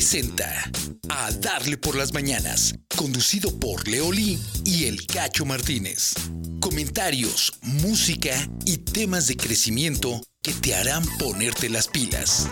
[0.00, 0.50] presenta
[1.10, 6.14] A Darle por las Mañanas, conducido por Leolí y El Cacho Martínez.
[6.58, 8.34] Comentarios, música
[8.64, 12.48] y temas de crecimiento que te harán ponerte las pilas.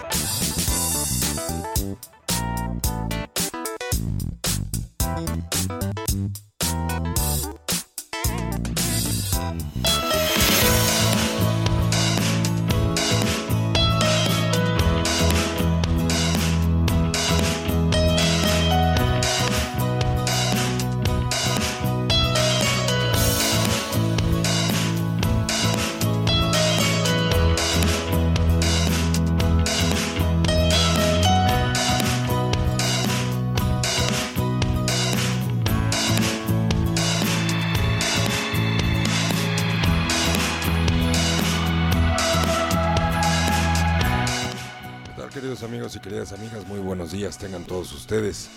[45.97, 48.50] y queridas amigas, muy buenos días tengan todos ustedes.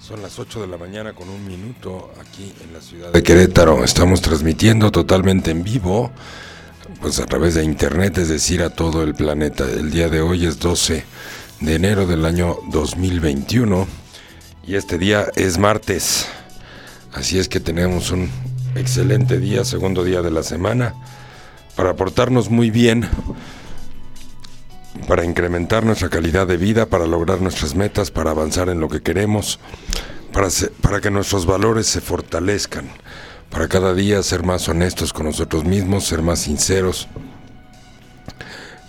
[0.00, 3.84] Son las 8 de la mañana con un minuto aquí en la ciudad de Querétaro.
[3.84, 6.10] Estamos transmitiendo totalmente en vivo,
[7.02, 9.64] pues a través de internet, es decir, a todo el planeta.
[9.64, 11.04] El día de hoy es 12
[11.60, 13.86] de enero del año 2021
[14.66, 16.26] y este día es martes.
[17.12, 18.30] Así es que tenemos un
[18.76, 20.94] excelente día, segundo día de la semana,
[21.74, 23.06] para portarnos muy bien
[25.06, 29.02] para incrementar nuestra calidad de vida, para lograr nuestras metas, para avanzar en lo que
[29.02, 29.58] queremos,
[30.32, 32.88] para, que nuestros valores se fortalezcan,
[33.50, 37.08] para cada día ser más honestos con nosotros mismos, ser más sinceros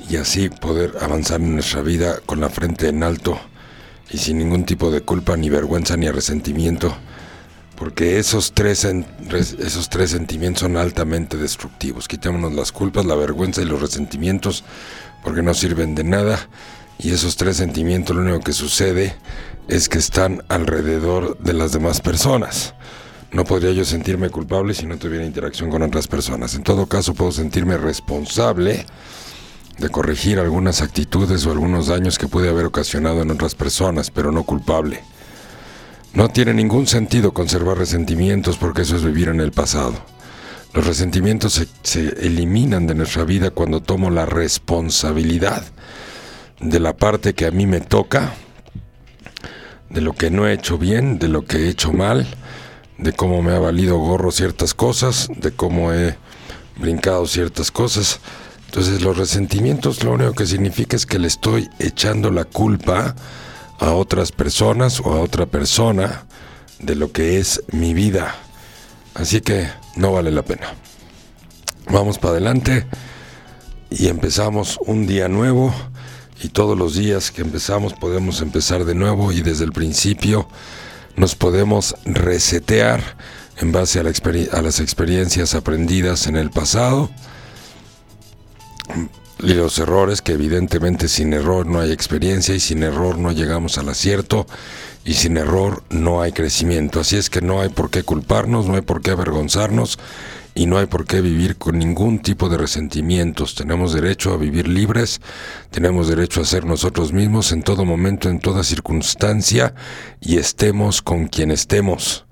[0.09, 3.39] y así poder avanzar en nuestra vida con la frente en alto
[4.09, 6.95] y sin ningún tipo de culpa, ni vergüenza, ni resentimiento,
[7.75, 12.07] porque esos tres, esos tres sentimientos son altamente destructivos.
[12.07, 14.63] Quitémonos las culpas, la vergüenza y los resentimientos
[15.23, 16.39] porque no sirven de nada
[16.99, 19.15] y esos tres sentimientos lo único que sucede
[19.67, 22.73] es que están alrededor de las demás personas.
[23.31, 26.55] No podría yo sentirme culpable si no tuviera interacción con otras personas.
[26.55, 28.85] En todo caso puedo sentirme responsable
[29.77, 34.31] de corregir algunas actitudes o algunos daños que pude haber ocasionado en otras personas, pero
[34.31, 35.03] no culpable.
[36.13, 39.93] No tiene ningún sentido conservar resentimientos porque eso es vivir en el pasado.
[40.77, 45.63] Los resentimientos se, se eliminan de nuestra vida cuando tomo la responsabilidad
[46.59, 48.35] de la parte que a mí me toca,
[49.89, 52.27] de lo que no he hecho bien, de lo que he hecho mal,
[52.99, 56.15] de cómo me ha valido gorro ciertas cosas, de cómo he
[56.75, 58.19] brincado ciertas cosas.
[58.67, 63.15] Entonces los resentimientos lo único que significa es que le estoy echando la culpa
[63.79, 66.27] a otras personas o a otra persona
[66.77, 68.35] de lo que es mi vida.
[69.17, 70.73] Así que no vale la pena.
[71.89, 72.85] Vamos para adelante
[73.89, 75.73] y empezamos un día nuevo.
[76.43, 80.47] Y todos los días que empezamos podemos empezar de nuevo y desde el principio
[81.15, 83.01] nos podemos resetear
[83.57, 84.11] en base a, la
[84.51, 87.09] a las experiencias aprendidas en el pasado.
[89.39, 93.79] Y los errores, que evidentemente sin error no hay experiencia y sin error no llegamos
[93.79, 94.45] al acierto
[95.07, 96.99] y sin error no hay crecimiento.
[96.99, 99.97] Así es que no hay por qué culparnos, no hay por qué avergonzarnos
[100.53, 103.55] y no hay por qué vivir con ningún tipo de resentimientos.
[103.55, 105.21] Tenemos derecho a vivir libres,
[105.71, 109.73] tenemos derecho a ser nosotros mismos en todo momento, en toda circunstancia
[110.19, 112.25] y estemos con quien estemos.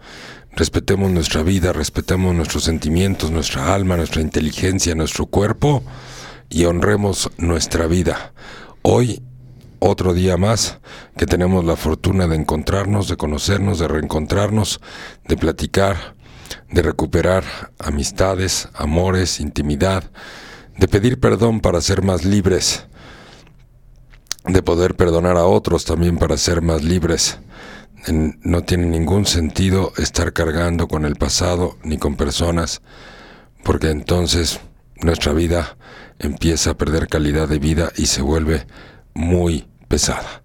[0.52, 5.82] Respetemos nuestra vida, respetemos nuestros sentimientos, nuestra alma, nuestra inteligencia, nuestro cuerpo
[6.50, 8.34] y honremos nuestra vida.
[8.82, 9.22] Hoy,
[9.88, 10.80] otro día más
[11.16, 14.82] que tenemos la fortuna de encontrarnos, de conocernos, de reencontrarnos,
[15.28, 16.16] de platicar,
[16.72, 17.44] de recuperar
[17.78, 20.12] amistades, amores, intimidad,
[20.78, 22.88] de pedir perdón para ser más libres,
[24.46, 27.38] de poder perdonar a otros también para ser más libres.
[28.08, 32.82] No tiene ningún sentido estar cargando con el pasado ni con personas,
[33.64, 34.60] porque entonces
[35.02, 35.78] nuestra vida
[36.18, 38.66] empieza a perder calidad de vida y se vuelve
[39.16, 40.44] muy pesada.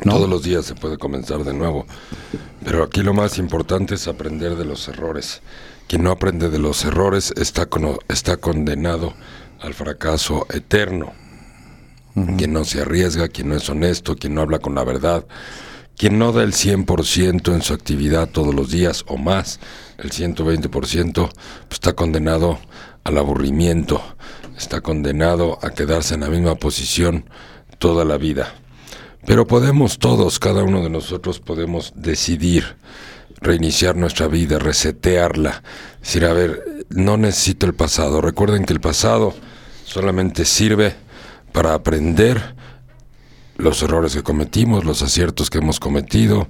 [0.00, 1.86] Todos los días se puede comenzar de nuevo,
[2.64, 5.42] pero aquí lo más importante es aprender de los errores.
[5.88, 7.68] Quien no aprende de los errores está,
[8.08, 9.12] está condenado
[9.60, 11.14] al fracaso eterno.
[12.38, 15.26] Quien no se arriesga, quien no es honesto, quien no habla con la verdad,
[15.96, 19.60] quien no da el 100% en su actividad todos los días o más,
[19.98, 21.34] el 120%, pues
[21.70, 22.58] está condenado
[23.04, 24.02] al aburrimiento,
[24.56, 27.24] está condenado a quedarse en la misma posición
[27.78, 28.54] toda la vida.
[29.26, 32.76] Pero podemos todos, cada uno de nosotros podemos decidir
[33.40, 35.62] reiniciar nuestra vida, resetearla,
[36.00, 38.20] decir, a ver, no necesito el pasado.
[38.20, 39.34] Recuerden que el pasado
[39.84, 40.94] solamente sirve
[41.52, 42.54] para aprender
[43.56, 46.48] los errores que cometimos, los aciertos que hemos cometido,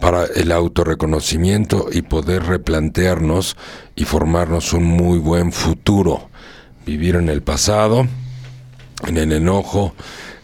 [0.00, 3.56] para el autorreconocimiento y poder replantearnos
[3.94, 6.28] y formarnos un muy buen futuro
[6.86, 8.06] vivir en el pasado,
[9.06, 9.94] en el enojo,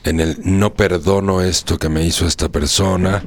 [0.05, 3.23] en el no perdono esto que me hizo esta persona.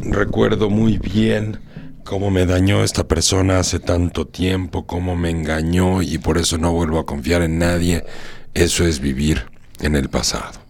[0.00, 1.60] Recuerdo muy bien
[2.04, 6.72] cómo me dañó esta persona hace tanto tiempo, cómo me engañó y por eso no
[6.72, 8.04] vuelvo a confiar en nadie.
[8.54, 9.44] Eso es vivir
[9.80, 10.62] en el pasado.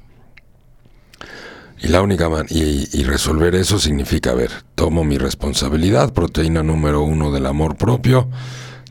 [1.83, 7.33] Y la única man y, resolver eso significa, ver, tomo mi responsabilidad, proteína número uno
[7.33, 8.29] del amor propio,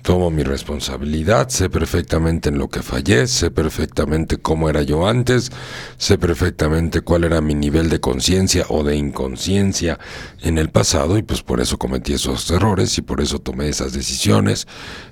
[0.01, 5.53] tomo mi responsabilidad, sé perfectamente en lo que fallé, sé perfectamente cómo era yo antes,
[5.97, 9.97] sé perfectamente cuál era mi nivel de conciencia o de inconsciencia
[10.41, 13.93] en el pasado y pues por eso cometí esos errores y por eso tomé esas
[13.93, 14.67] decisiones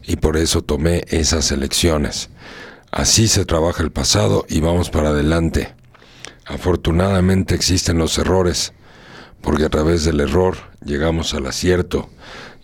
[0.05, 2.29] y por eso tomé esas elecciones.
[2.91, 5.78] Así se trabaja el pasado y vamos para adelante.
[6.49, 8.73] Afortunadamente existen los errores,
[9.41, 12.09] porque a través del error llegamos al acierto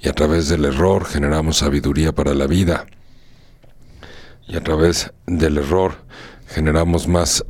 [0.01, 2.87] y a través del error generamos sabiduría para la vida.
[4.47, 5.97] Y a través del error
[6.47, 7.45] generamos más,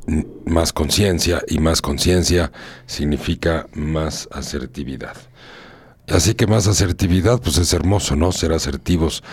[0.45, 2.51] más conciencia y más conciencia
[2.85, 5.15] significa más asertividad.
[6.09, 8.33] Así que más asertividad, pues es hermoso, ¿no?
[8.33, 9.23] Ser asertivos.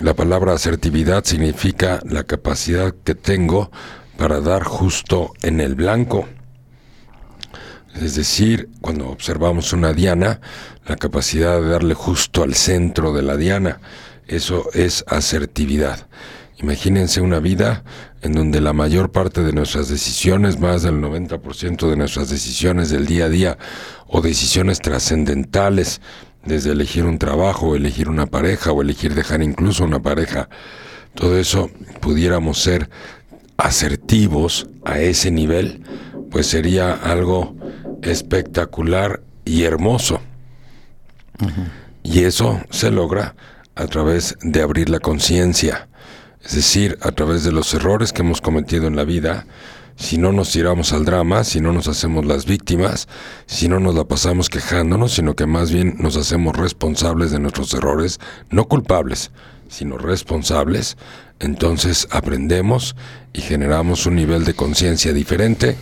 [0.00, 3.70] La palabra asertividad significa la capacidad que tengo
[4.22, 6.28] para dar justo en el blanco.
[8.00, 10.40] Es decir, cuando observamos una diana,
[10.86, 13.80] la capacidad de darle justo al centro de la diana,
[14.28, 16.06] eso es asertividad.
[16.60, 17.82] Imagínense una vida
[18.20, 23.06] en donde la mayor parte de nuestras decisiones, más del 90% de nuestras decisiones del
[23.06, 23.58] día a día
[24.06, 26.00] o decisiones trascendentales,
[26.44, 30.48] desde elegir un trabajo, elegir una pareja o elegir dejar incluso una pareja,
[31.14, 32.88] todo eso pudiéramos ser
[33.56, 35.82] asertivos a ese nivel,
[36.30, 37.54] pues sería algo
[38.02, 40.20] espectacular y hermoso.
[42.02, 43.34] Y eso se logra
[43.74, 45.88] a través de abrir la conciencia,
[46.44, 49.46] es decir, a través de los errores que hemos cometido en la vida,
[49.96, 53.08] si no nos tiramos al drama, si no nos hacemos las víctimas,
[53.46, 57.72] si no nos la pasamos quejándonos, sino que más bien nos hacemos responsables de nuestros
[57.74, 58.18] errores,
[58.50, 59.30] no culpables,
[59.68, 60.96] sino responsables,
[61.42, 62.96] entonces aprendemos
[63.32, 65.76] y generamos un nivel de conciencia diferente,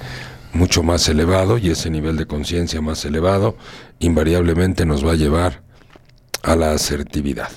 [0.53, 3.57] mucho más elevado, y ese nivel de conciencia más elevado
[3.99, 5.63] invariablemente nos va a llevar
[6.43, 7.51] a la asertividad.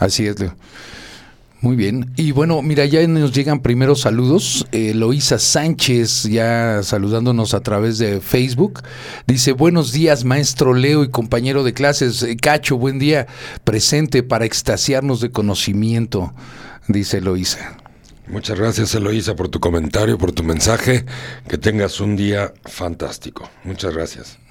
[0.00, 0.54] Así es, Leo.
[1.64, 2.12] Muy bien.
[2.16, 4.66] Y bueno, mira, ya nos llegan primeros saludos.
[4.70, 8.82] Eh, Loisa Sánchez, ya saludándonos a través de Facebook.
[9.26, 12.22] Dice, buenos días, maestro Leo y compañero de clases.
[12.22, 13.28] Eh, Cacho, buen día.
[13.64, 16.34] Presente para extasiarnos de conocimiento,
[16.86, 17.78] dice Loisa.
[18.28, 21.06] Muchas gracias Eloísa por tu comentario, por tu mensaje.
[21.48, 23.48] Que tengas un día fantástico.
[23.64, 24.43] Muchas gracias.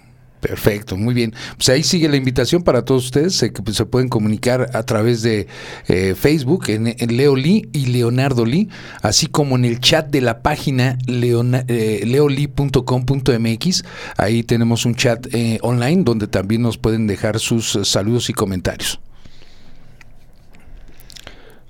[0.43, 1.33] Perfecto, muy bien.
[1.55, 5.21] Pues ahí sigue la invitación para todos ustedes, se, pues, se pueden comunicar a través
[5.21, 5.47] de
[5.87, 8.67] eh, Facebook en, en, Leo Lee y Leonardo Lee,
[9.01, 13.83] así como en el chat de la página eh, leoli.com.mx.
[14.17, 18.99] Ahí tenemos un chat eh, online donde también nos pueden dejar sus saludos y comentarios.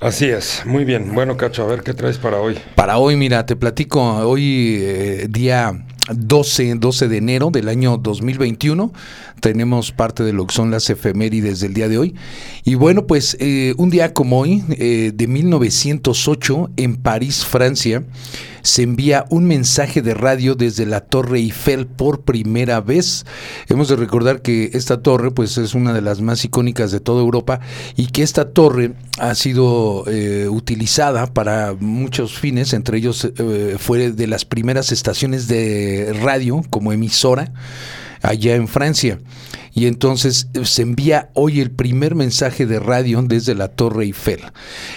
[0.03, 1.13] Así es, muy bien.
[1.13, 2.57] Bueno, Cacho, a ver qué traes para hoy.
[2.75, 8.91] Para hoy, mira, te platico, hoy eh, día 12, 12 de enero del año 2021.
[9.39, 12.15] Tenemos parte de lo que son las efemérides del día de hoy.
[12.63, 18.03] Y bueno, pues eh, un día como hoy, eh, de 1908, en París, Francia,
[18.63, 23.25] se envía un mensaje de radio desde la Torre Eiffel por primera vez.
[23.67, 27.21] Hemos de recordar que esta torre pues es una de las más icónicas de toda
[27.21, 27.59] Europa
[27.97, 34.11] y que esta torre ha sido eh, utilizada para muchos fines, entre ellos eh, fue
[34.11, 37.53] de las primeras estaciones de radio como emisora
[38.21, 39.19] allá en Francia.
[39.75, 44.41] Y entonces eh, se envía hoy el primer mensaje de radio desde la Torre Eiffel.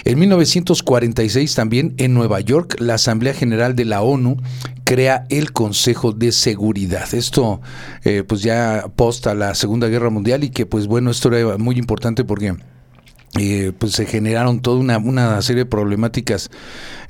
[0.05, 4.37] En 1946 también en Nueva York la Asamblea General de la ONU
[4.83, 7.13] crea el Consejo de Seguridad.
[7.13, 7.59] Esto
[8.03, 11.77] eh, pues ya posta la Segunda Guerra Mundial y que pues bueno, esto era muy
[11.77, 12.55] importante porque
[13.35, 16.49] eh, pues se generaron toda una, una, serie de problemáticas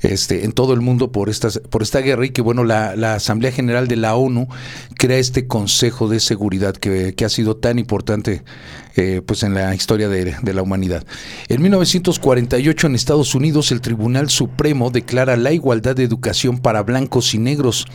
[0.00, 3.14] este, en todo el mundo por, estas, por esta guerra y que bueno, la, la
[3.14, 4.48] Asamblea General de la ONU
[4.96, 8.42] crea este Consejo de Seguridad que, que ha sido tan importante
[8.96, 11.04] eh, pues en la historia de, de, la humanidad.
[11.48, 17.32] En 1948 en Estados Unidos el Tribunal Supremo declara la igualdad de educación para blancos
[17.32, 17.86] y negros.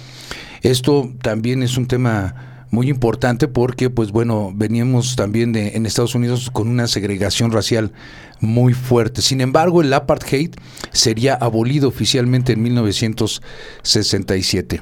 [0.61, 6.15] Esto también es un tema muy importante porque, pues bueno, veníamos también de, en Estados
[6.15, 7.93] Unidos con una segregación racial
[8.39, 9.21] muy fuerte.
[9.21, 10.55] Sin embargo, el apartheid
[10.91, 14.81] sería abolido oficialmente en 1967.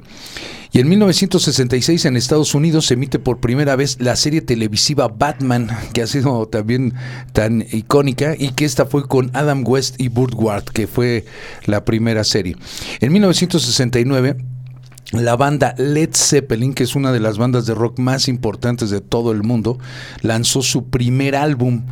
[0.72, 5.68] Y en 1966 en Estados Unidos se emite por primera vez la serie televisiva Batman,
[5.92, 6.94] que ha sido también
[7.34, 11.26] tan icónica y que esta fue con Adam West y Burt Ward, que fue
[11.66, 12.56] la primera serie.
[13.02, 14.38] En 1969
[15.12, 19.02] la banda Led Zeppelin, que es una de las bandas de rock más importantes de
[19.02, 19.78] todo el mundo,
[20.22, 21.84] lanzó su primer álbum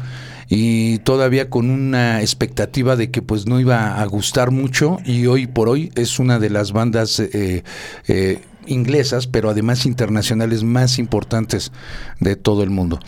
[0.48, 5.46] y todavía con una expectativa de que pues no iba a gustar mucho y hoy
[5.46, 7.64] por hoy es una de las bandas eh,
[8.08, 11.72] eh, inglesas, pero además internacionales más importantes
[12.20, 13.00] de todo el mundo.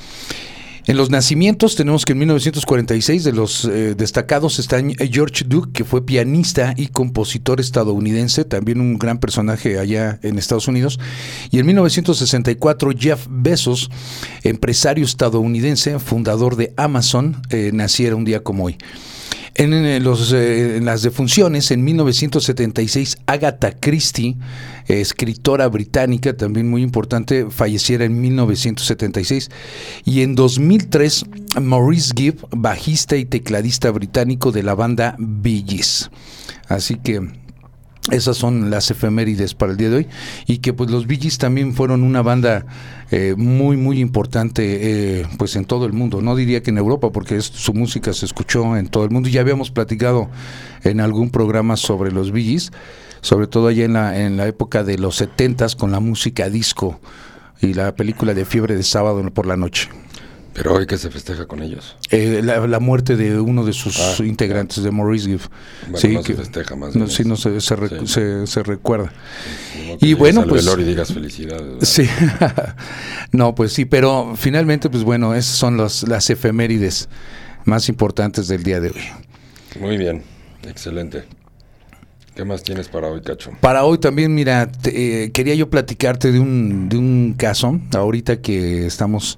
[0.87, 5.83] En los nacimientos tenemos que en 1946 de los eh, destacados está George Duke, que
[5.83, 10.99] fue pianista y compositor estadounidense, también un gran personaje allá en Estados Unidos.
[11.51, 13.91] Y en 1964 Jeff Bezos,
[14.43, 18.77] empresario estadounidense, fundador de Amazon, eh, naciera un día como hoy.
[19.55, 24.37] En, los, eh, en, las defunciones, en 1976, Agatha Christie,
[24.87, 29.49] escritora británica, también muy importante, falleciera en 1976.
[30.05, 31.25] Y en 2003,
[31.61, 36.09] Maurice Gibb, bajista y tecladista británico de la banda Bee Gees.
[36.67, 37.21] Así que
[38.09, 40.07] esas son las efemérides para el día de hoy.
[40.47, 42.65] Y que pues los Gees también fueron una banda
[43.11, 46.21] eh, muy muy importante eh, pues en todo el mundo.
[46.21, 49.29] No diría que en Europa porque su música se escuchó en todo el mundo.
[49.29, 50.29] Ya habíamos platicado
[50.83, 52.71] en algún programa sobre los Gees
[53.21, 56.99] sobre todo allá en la, en la época de los setentas con la música disco
[57.61, 59.89] y la película de Fiebre de Sábado por la Noche
[60.53, 61.95] pero hoy que se festeja con ellos.
[62.09, 65.41] Eh, la, muerte de uno de sus ah, integrantes, de Maurice Gibb.
[65.83, 66.95] Bueno, sí, no se festeja más.
[66.95, 69.13] No, sí, no se, se, se, recuerda.
[70.01, 70.67] y bueno, pues...
[70.77, 71.87] y digas felicidades.
[71.87, 72.05] Sí.
[73.31, 77.07] no, pues sí, pero finalmente, pues bueno, esas son los, las efemérides
[77.63, 79.01] más importantes del día de hoy.
[79.79, 80.23] Muy bien,
[80.63, 81.23] excelente.
[82.35, 83.51] ¿Qué más tienes para hoy, Cacho?
[83.61, 88.85] Para hoy también, mira, eh, quería yo platicarte de un, de un caso, ahorita que
[88.85, 89.37] estamos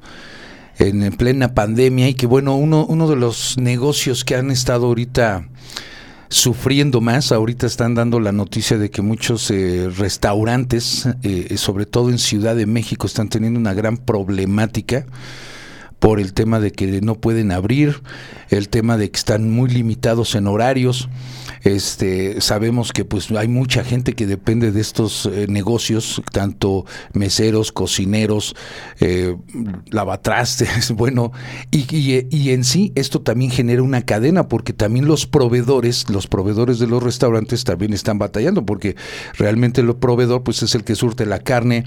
[0.80, 5.48] en plena pandemia y que bueno, uno, uno de los negocios que han estado ahorita
[6.34, 12.10] sufriendo más, ahorita están dando la noticia de que muchos eh, restaurantes, eh, sobre todo
[12.10, 15.06] en Ciudad de México, están teniendo una gran problemática
[16.00, 18.02] por el tema de que no pueden abrir,
[18.50, 21.08] el tema de que están muy limitados en horarios.
[21.64, 27.72] Este, sabemos que pues hay mucha gente que depende de estos eh, negocios, tanto meseros,
[27.72, 28.56] cocineros,
[29.00, 29.38] eh,
[29.90, 31.32] lavatrastes, bueno,
[31.72, 36.88] y, en sí esto también genera una cadena porque también los proveedores, los proveedores de
[36.88, 38.96] los restaurantes también están batallando porque
[39.38, 41.86] realmente el proveedor pues es el que surte la carne,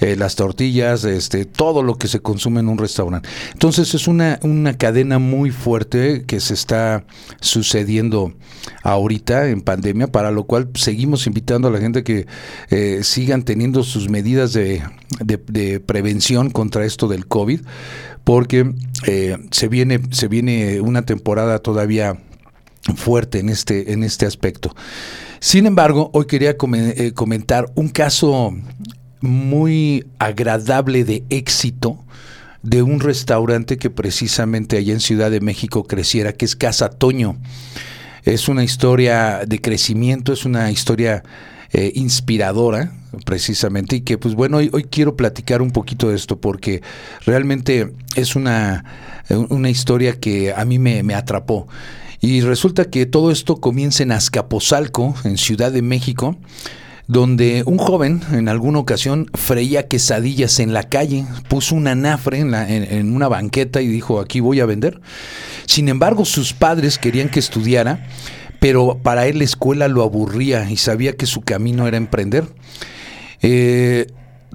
[0.00, 3.28] eh, las tortillas, este, todo lo que se consume en un restaurante.
[3.52, 4.38] Entonces es una
[4.78, 7.04] cadena muy fuerte que se está
[7.40, 8.32] sucediendo
[8.82, 12.26] ahorita en pandemia, para lo cual seguimos invitando a la gente que
[12.70, 14.82] eh, sigan teniendo sus medidas de,
[15.86, 17.60] prevención contra esto del COVID,
[18.24, 18.72] porque
[19.06, 22.18] eh, se, viene, se viene una temporada todavía
[22.96, 24.74] fuerte en este, en este aspecto.
[25.40, 28.54] Sin embargo, hoy quería eh, comentar un caso
[29.20, 32.04] muy agradable de éxito
[32.62, 37.36] de un restaurante que precisamente allá en Ciudad de México creciera, que es Casa Toño.
[38.24, 41.22] Es una historia de crecimiento, es una historia
[41.72, 42.92] eh, inspiradora,
[43.24, 46.82] precisamente, y que pues bueno, hoy, hoy, quiero platicar un poquito de esto porque
[47.26, 48.84] realmente es una,
[49.28, 51.68] una historia que a mí me, me atrapó.
[52.20, 56.36] Y resulta que todo esto comienza en Azcapotzalco, en Ciudad de México,
[57.08, 62.54] donde un joven en alguna ocasión freía quesadillas en la calle, puso un anafre en,
[62.54, 65.00] en, una banqueta y dijo, aquí voy a vender.
[65.64, 68.06] Sin embargo, sus padres querían que estudiara,
[68.60, 72.44] pero para él la escuela lo aburría y sabía que su camino era emprender.
[73.40, 74.06] Eh,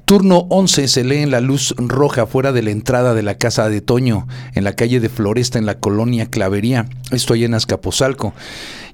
[0.05, 3.69] Turno 11 se lee en la luz roja fuera de la entrada de la casa
[3.69, 8.33] de Toño, en la calle de Floresta, en la colonia Clavería, esto allá en Azcapotzalco.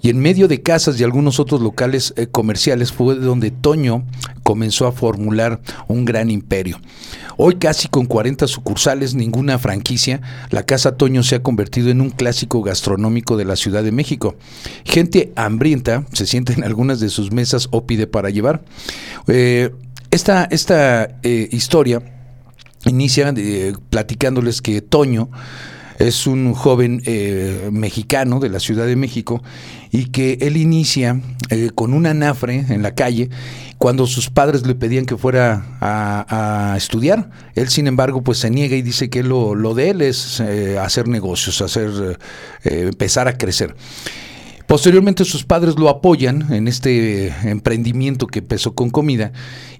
[0.02, 4.06] Y en medio de casas y algunos otros locales eh, comerciales fue donde Toño
[4.43, 6.80] comenzó a formular un gran imperio.
[7.38, 12.12] Hoy casi con 40 sucursales, ninguna franquicia, la Casa Toño se ha convertido en un
[12.12, 14.36] clásico gastronómico de la Ciudad de México.
[14.86, 18.63] Gente hambrienta se sienta en algunas de sus mesas o pide para llevar.
[19.28, 19.72] Eh,
[20.12, 22.02] esta, esta eh, historia
[22.86, 25.30] inicia eh, platicándoles que Toño
[26.00, 29.43] es un joven eh, mexicano de la Ciudad de México
[29.91, 31.22] y que él inicia
[31.76, 33.30] con un anafre en la calle
[33.78, 37.30] cuando sus padres le pedían que fuera a, estudiar.
[37.56, 40.39] Él, sin embargo, pues se niega y dice que lo, lo de él es
[40.80, 42.17] hacer negocios, hacer
[42.63, 43.76] empezar a crecer.
[44.69, 49.32] Posteriormente sus padres lo apoyan en este emprendimiento que empezó con comida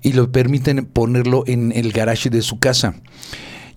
[0.02, 2.96] y lo permiten ponerlo en el garage de su casa.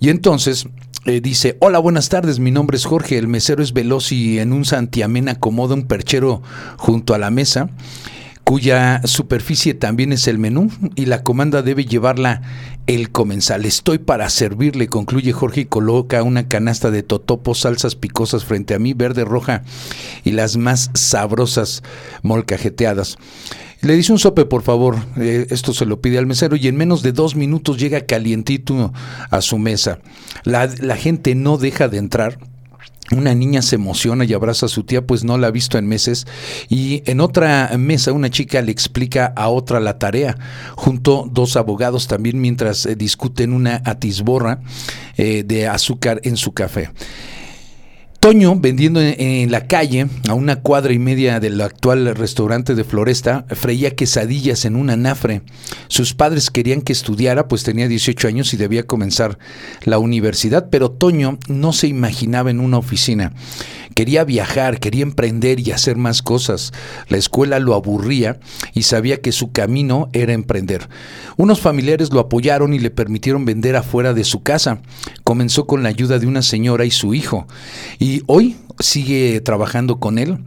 [0.00, 0.68] Y entonces
[1.04, 4.54] eh, dice, hola, buenas tardes, mi nombre es Jorge, el mesero es veloz y en
[4.54, 6.40] un santiamén acomoda un perchero
[6.78, 7.68] junto a la mesa
[8.44, 12.42] cuya superficie también es el menú y la comanda debe llevarla
[12.86, 13.64] el comensal.
[13.64, 18.78] Estoy para servirle, concluye Jorge y coloca una canasta de totopos, salsas picosas frente a
[18.78, 19.62] mí, verde, roja
[20.24, 21.82] y las más sabrosas
[22.22, 23.16] molcajeteadas.
[23.80, 24.96] Le dice un sope, por favor.
[25.16, 28.92] Eh, esto se lo pide al mesero y en menos de dos minutos llega calientito
[29.30, 29.98] a su mesa.
[30.44, 32.38] La, la gente no deja de entrar
[33.10, 35.86] una niña se emociona y abraza a su tía, pues no la ha visto en
[35.86, 36.26] meses.
[36.68, 40.36] Y en otra mesa, una chica le explica a otra la tarea,
[40.76, 44.60] junto dos abogados también, mientras eh, discuten una atisborra
[45.16, 46.90] eh, de azúcar en su café.
[48.22, 53.44] Toño, vendiendo en, la calle, a una cuadra y media del actual restaurante de Floresta,
[53.48, 55.42] freía quesadillas en un anafre.
[55.88, 59.40] Sus padres querían que estudiara, pues tenía 18 años y debía comenzar
[59.82, 63.32] la universidad, pero Toño no se imaginaba en una oficina.
[63.94, 66.72] Quería viajar, quería emprender y hacer más cosas.
[67.08, 68.38] La escuela lo aburría
[68.72, 70.88] y sabía que su camino era emprender.
[71.36, 74.80] Unos familiares lo apoyaron y le permitieron vender afuera de su casa.
[75.24, 77.46] Comenzó con la ayuda de una señora y su hijo.
[77.98, 80.38] Y hoy sigue trabajando con él.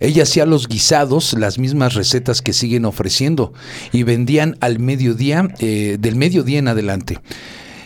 [0.00, 3.52] Ella hacía los guisados, las mismas recetas que siguen ofreciendo,
[3.92, 7.18] y vendían al mediodía, eh, del mediodía en adelante.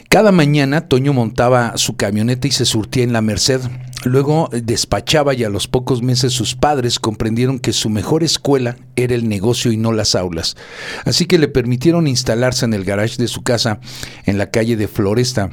[0.09, 3.61] Cada mañana Toño montaba su camioneta y se surtía en la Merced.
[4.05, 9.15] Luego despachaba y a los pocos meses sus padres comprendieron que su mejor escuela era
[9.15, 10.57] el negocio y no las aulas.
[11.05, 13.79] Así que le permitieron instalarse en el garage de su casa
[14.27, 15.53] en la calle de Floresta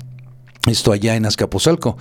[0.66, 1.98] esto allá en Azcapotzalco.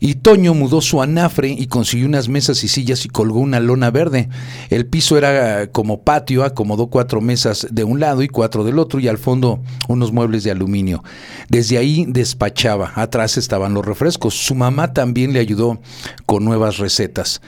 [0.00, 3.90] Y Toño mudó su anafre y consiguió unas mesas y sillas y colgó una lona
[3.90, 4.28] verde.
[4.70, 9.00] El piso era como patio, acomodó cuatro mesas de un lado y cuatro del otro
[9.00, 11.02] y al fondo unos muebles de aluminio.
[11.48, 14.34] Desde ahí despachaba, atrás estaban los refrescos.
[14.34, 15.80] Su mamá también le ayudó
[16.26, 17.40] con nuevas recetas.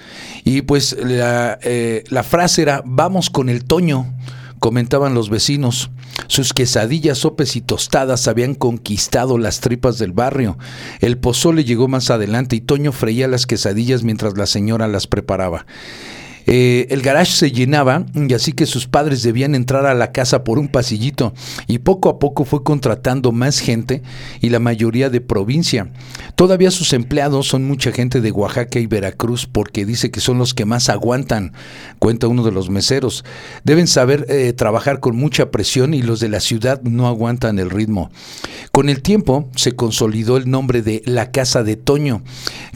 [0.45, 4.07] Y pues la, eh, la frase era, vamos con el Toño
[4.59, 5.91] comentaban los vecinos.
[6.27, 10.59] Sus quesadillas, sopes y tostadas habían conquistado las tripas del barrio.
[11.01, 15.67] El pozole llegó más adelante y Toño freía las quesadillas mientras la señora las preparaba.
[16.51, 20.45] Eh, el garage se llenaba y así que sus padres debían entrar a la casa
[20.45, 21.35] por un pasillito
[21.67, 24.03] y poco a poco fue contratando más gente
[24.41, 25.91] y la mayoría de provincia.
[26.37, 30.55] Todavía sus empleados son mucha gente de Oaxaca y Veracruz porque dice que son los
[30.55, 31.53] que más aguantan,
[31.99, 33.27] cuenta uno de los meseros.
[33.63, 37.69] Deben saber eh, trabajar con mucha presión y los de la ciudad no aguantan el
[37.69, 38.11] ritmo.
[38.73, 42.23] Con el tiempo se consolidó el nombre de la Casa de Toño.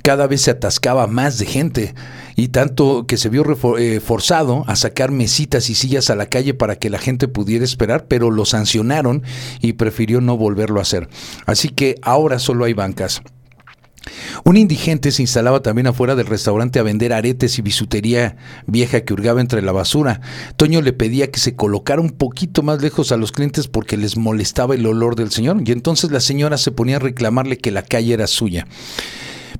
[0.03, 1.95] Cada vez se atascaba más de gente
[2.37, 3.45] y tanto que se vio
[3.79, 7.65] eh, forzado a sacar mesitas y sillas a la calle para que la gente pudiera
[7.65, 9.23] esperar, pero lo sancionaron
[9.61, 11.09] y prefirió no volverlo a hacer.
[11.47, 13.23] Así que ahora solo hay bancas.
[14.45, 19.13] Un indigente se instalaba también afuera del restaurante a vender aretes y bisutería vieja que
[19.13, 20.21] hurgaba entre la basura.
[20.57, 24.17] Toño le pedía que se colocara un poquito más lejos a los clientes porque les
[24.17, 27.83] molestaba el olor del señor y entonces la señora se ponía a reclamarle que la
[27.83, 28.67] calle era suya.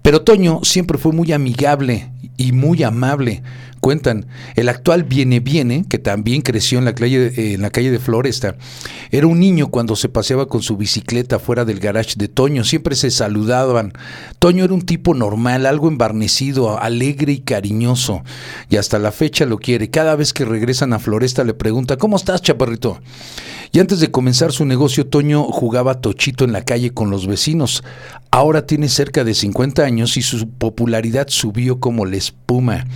[0.03, 3.43] Pero Toño siempre fue muy amigable y muy amable.
[3.83, 7.99] Cuentan, el actual Viene Viene, que también creció en la calle, en la calle de
[7.99, 8.55] Floresta,
[9.11, 12.95] era un niño cuando se paseaba con su bicicleta fuera del garage de Toño, siempre
[12.95, 13.93] se saludaban.
[14.39, 18.23] Toño era un tipo normal, algo embarnecido, alegre y cariñoso,
[18.71, 19.91] y hasta la fecha lo quiere.
[19.91, 23.01] Cada vez que regresan a Floresta le pregunta, ¿cómo estás, chaparrito?
[23.75, 27.83] Y antes de comenzar su negocio, Toño jugaba tochito en la calle con los vecinos.
[28.31, 32.87] Ahora tiene cerca de 50 años y su popularidad subió como la espuma.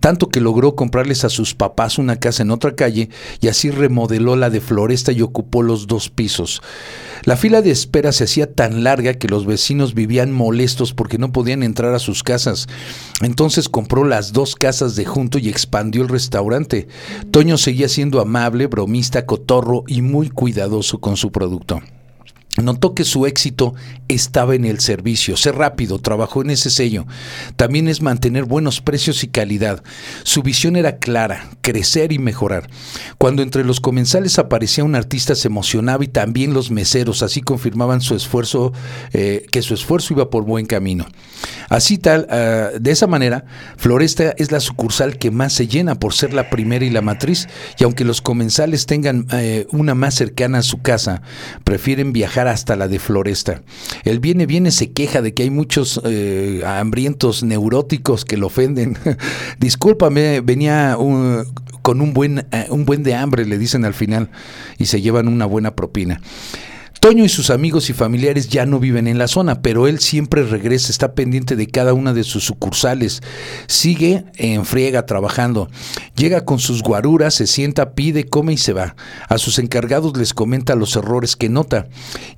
[0.00, 3.08] Tanto que logró comprarles a sus papás una casa en otra calle
[3.40, 6.62] y así remodeló la de Floresta y ocupó los dos pisos.
[7.24, 11.32] La fila de espera se hacía tan larga que los vecinos vivían molestos porque no
[11.32, 12.68] podían entrar a sus casas.
[13.20, 16.88] Entonces compró las dos casas de junto y expandió el restaurante.
[17.30, 21.80] Toño seguía siendo amable, bromista, cotorro y muy cuidadoso con su producto.
[22.62, 23.74] Notó que su éxito
[24.08, 27.06] estaba en el servicio, ser rápido, trabajó en ese sello.
[27.56, 29.82] También es mantener buenos precios y calidad.
[30.24, 32.68] Su visión era clara, crecer y mejorar.
[33.18, 38.00] Cuando entre los comensales aparecía un artista se emocionaba y también los meseros, así confirmaban
[38.00, 38.72] su esfuerzo,
[39.12, 41.06] eh, que su esfuerzo iba por buen camino.
[41.68, 43.44] Así tal, ah, de esa manera,
[43.76, 47.48] Floresta es la sucursal que más se llena por ser la primera y la matriz,
[47.78, 51.22] y aunque los comensales tengan eh, una más cercana a su casa,
[51.64, 53.62] prefieren viajar hasta la de Floresta.
[54.04, 58.96] El viene viene se queja de que hay muchos eh, hambrientos neuróticos que lo ofenden.
[59.58, 60.96] Discúlpame, venía
[61.82, 64.30] con un buen, eh, un buen de hambre, le dicen al final,
[64.78, 66.20] y se llevan una buena propina.
[67.00, 70.42] Toño y sus amigos y familiares ya no viven en la zona, pero él siempre
[70.42, 73.22] regresa, está pendiente de cada una de sus sucursales,
[73.68, 75.70] sigue en friega trabajando,
[76.16, 78.96] llega con sus guaruras, se sienta, pide, come y se va.
[79.28, 81.86] A sus encargados les comenta los errores que nota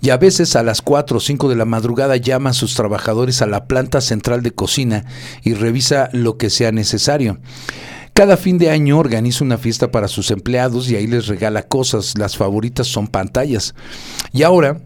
[0.02, 3.40] y a veces a las 4 o 5 de la madrugada llama a sus trabajadores
[3.40, 5.06] a la planta central de cocina
[5.42, 7.38] y revisa lo que sea necesario.
[8.12, 12.18] Cada fin de año organiza una fiesta para sus empleados y ahí les regala cosas.
[12.18, 13.74] Las favoritas son pantallas.
[14.32, 14.80] Y ahora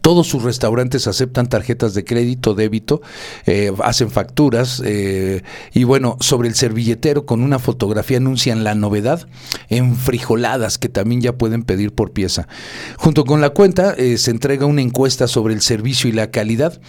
[0.00, 3.02] todos sus restaurantes aceptan tarjetas de crédito, débito,
[3.46, 5.42] eh, hacen facturas eh,
[5.74, 9.28] y bueno, sobre el servilletero con una fotografía anuncian la novedad
[9.68, 12.48] en frijoladas que también ya pueden pedir por pieza.
[12.96, 16.80] Junto con la cuenta eh, se entrega una encuesta sobre el servicio y la calidad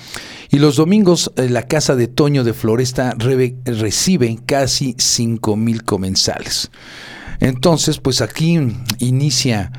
[0.50, 6.72] y los domingos la casa de Toño de Floresta recibe casi 5 mil comensales.
[7.40, 8.60] Entonces, pues aquí
[9.00, 9.72] inicia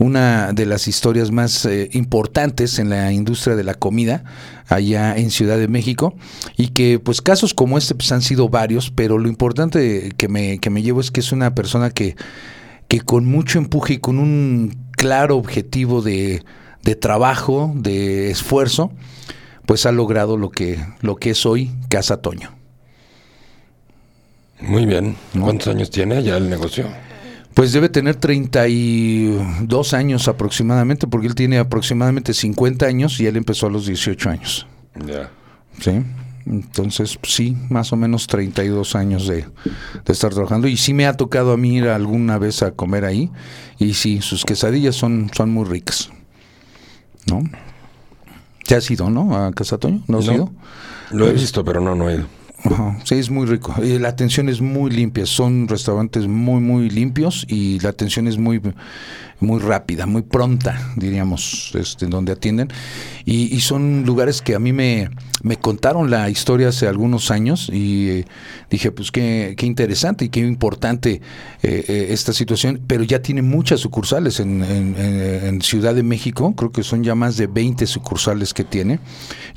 [0.00, 4.24] una de las historias más eh, importantes en la industria de la comida
[4.66, 6.14] allá en Ciudad de México
[6.56, 10.58] y que pues casos como este pues han sido varios, pero lo importante que me,
[10.58, 12.16] que me llevo es que es una persona que,
[12.88, 16.42] que con mucho empuje y con un claro objetivo de,
[16.82, 18.92] de trabajo, de esfuerzo,
[19.66, 22.50] pues ha logrado lo que, lo que es hoy Casa Toño.
[24.60, 25.14] Muy bien.
[25.38, 26.86] ¿Cuántos años tiene ya el negocio?
[27.54, 33.66] Pues debe tener 32 años aproximadamente, porque él tiene aproximadamente 50 años y él empezó
[33.66, 34.66] a los 18 años.
[35.06, 35.30] Ya.
[35.80, 36.02] Sí.
[36.46, 39.44] Entonces, pues sí, más o menos 32 años de,
[40.04, 40.68] de, estar trabajando.
[40.68, 43.30] Y sí me ha tocado a mí ir alguna vez a comer ahí.
[43.78, 46.10] Y sí, sus quesadillas son, son muy ricas.
[47.26, 47.42] ¿No?
[48.66, 49.36] ¿Ya has ido, no?
[49.36, 50.02] A Casa Toño?
[50.08, 50.34] ¿No has No.
[50.34, 50.52] ido?
[51.10, 52.26] Lo he visto, pero no, no he ido.
[53.04, 53.74] Sí, es muy rico.
[53.82, 55.26] Y la atención es muy limpia.
[55.26, 58.60] Son restaurantes muy, muy limpios y la atención es muy,
[59.40, 62.68] muy rápida, muy pronta, diríamos, este, donde atienden.
[63.24, 65.10] Y, y son lugares que a mí me,
[65.42, 68.24] me contaron la historia hace algunos años y eh,
[68.70, 71.20] dije, pues qué, qué interesante y qué importante
[71.62, 72.80] eh, eh, esta situación.
[72.86, 76.54] Pero ya tiene muchas sucursales en, en- en- Ciudad de México.
[76.56, 78.98] Creo que son ya más de 20 sucursales que tiene.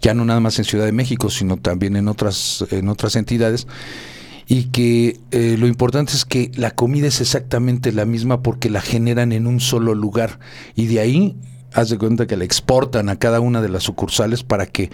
[0.01, 3.67] Ya no nada más en Ciudad de México, sino también en otras, en otras entidades
[4.47, 8.81] y que eh, lo importante es que la comida es exactamente la misma porque la
[8.81, 10.39] generan en un solo lugar
[10.75, 11.35] y de ahí
[11.75, 14.91] haz de cuenta que la exportan a cada una de las sucursales para que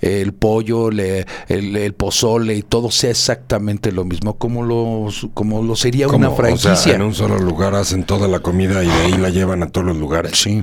[0.00, 5.08] eh, el pollo, le- el, el pozole y todo sea exactamente lo mismo, como lo,
[5.34, 6.72] como lo sería una franquicia.
[6.72, 9.62] O sea, en un solo lugar hacen toda la comida y de ahí la llevan
[9.62, 10.32] a todos los lugares.
[10.38, 10.62] Sí.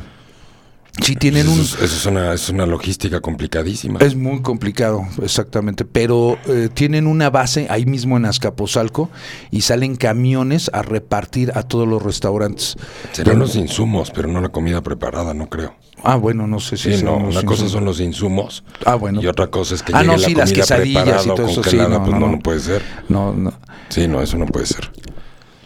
[1.01, 1.59] Sí, tienen eso, un...
[1.61, 3.99] es, eso es una, es una logística complicadísima.
[3.99, 5.85] Es muy complicado, exactamente.
[5.85, 9.09] Pero eh, tienen una base ahí mismo en Azcapotzalco
[9.51, 12.75] y salen camiones a repartir a todos los restaurantes.
[13.11, 15.75] Serán los insumos, pero no la comida preparada, no creo.
[16.03, 19.21] Ah, bueno, no sé si Sí, no, una cosa son los insumos Ah, bueno.
[19.21, 21.29] y otra cosa es que Ah, llegue no, la sí, las comida quesadillas preparada y
[21.29, 22.39] o todo eso, sí, no, pues no, no, no.
[22.39, 22.81] puede ser.
[23.09, 23.53] No, no.
[23.89, 24.91] Sí, no, eso no puede ser.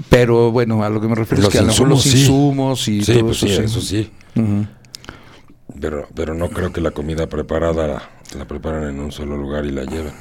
[0.09, 2.81] Pero bueno, a lo que me refiero Los es que a lo mejor los insumos,
[2.81, 2.99] sí.
[3.01, 3.47] y todo pues eso.
[3.47, 4.11] sí, eso sí.
[4.35, 4.65] Ujú.
[5.79, 9.71] Pero, pero no creo que la comida preparada la, preparen en un solo lugar y
[9.71, 10.13] la lleven.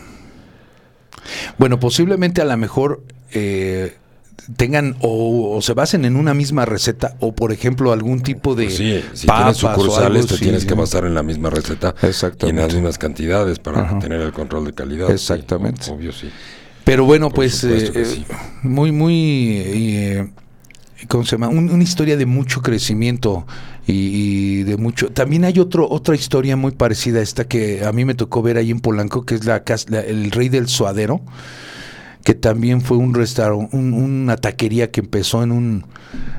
[1.58, 3.02] Bueno, posiblemente a lo mejor
[3.32, 3.96] eh,
[4.56, 8.64] tengan o, o se basen en una misma receta o, por ejemplo, algún tipo de
[8.64, 11.94] Pues sí, si papas tienes sucursales algo te tienes que basar en la misma receta
[12.42, 13.98] y en las mismas cantidades para Ajá.
[13.98, 15.10] tener el control de calidad.
[15.10, 15.90] Exactamente.
[15.90, 16.30] obvio, sí.
[16.84, 18.24] Pero bueno, Por pues eh,
[18.62, 20.28] muy, muy, eh,
[21.08, 21.48] ¿cómo se llama?
[21.48, 23.46] Un- una historia de mucho crecimiento
[23.86, 25.08] y, y de mucho.
[25.10, 28.56] También hay otro, otra historia muy parecida a esta que a mí me tocó ver
[28.56, 31.20] ahí en Polanco, que es la, la- el Rey del Suadero,
[32.24, 35.84] que también fue un restaurante, una taquería que empezó en un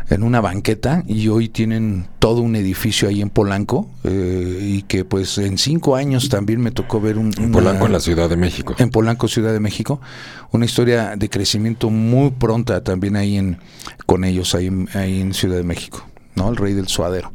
[0.10, 5.04] en una banqueta y hoy tienen todo un edificio ahí en Polanco eh, y que
[5.04, 8.30] pues en cinco años también me tocó ver un En una- Polanco, en la Ciudad
[8.30, 8.76] de México.
[8.78, 10.00] en Polanco, Ciudad de México,
[10.52, 13.58] una historia de crecimiento muy pronta también ahí en
[14.06, 16.50] con ellos ahí, ahí en Ciudad de México, ¿no?
[16.50, 17.34] El rey del suadero.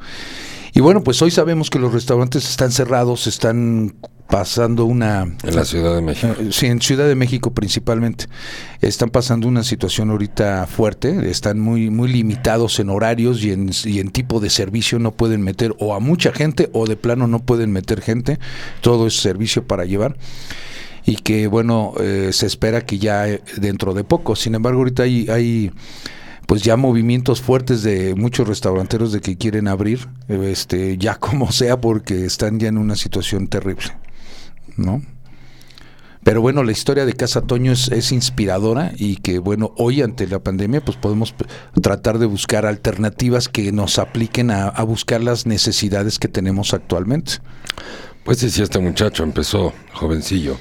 [0.74, 3.94] Y bueno, pues hoy sabemos que los restaurantes están cerrados, están
[4.28, 6.34] pasando una En la Ciudad de México.
[6.38, 8.26] eh, Sí, en Ciudad de México principalmente.
[8.82, 14.00] Están pasando una situación ahorita fuerte, están muy muy limitados en horarios y en, y
[14.00, 17.40] en tipo de servicio, no pueden meter o a mucha gente o de plano no
[17.40, 18.38] pueden meter gente,
[18.82, 20.16] todo es servicio para llevar.
[21.06, 24.36] Y que bueno, eh, se espera que ya eh, dentro de poco.
[24.36, 25.72] Sin embargo, ahorita hay, hay
[26.48, 31.78] pues ya movimientos fuertes de muchos restauranteros de que quieren abrir, este, ya como sea,
[31.78, 33.92] porque están ya en una situación terrible.
[34.78, 35.02] ¿no?
[36.22, 40.26] Pero bueno, la historia de Casa Toño es, es inspiradora y que bueno, hoy ante
[40.26, 41.34] la pandemia pues podemos
[41.82, 47.34] tratar de buscar alternativas que nos apliquen a, a buscar las necesidades que tenemos actualmente.
[48.24, 50.56] Pues sí, sí, este muchacho empezó jovencillo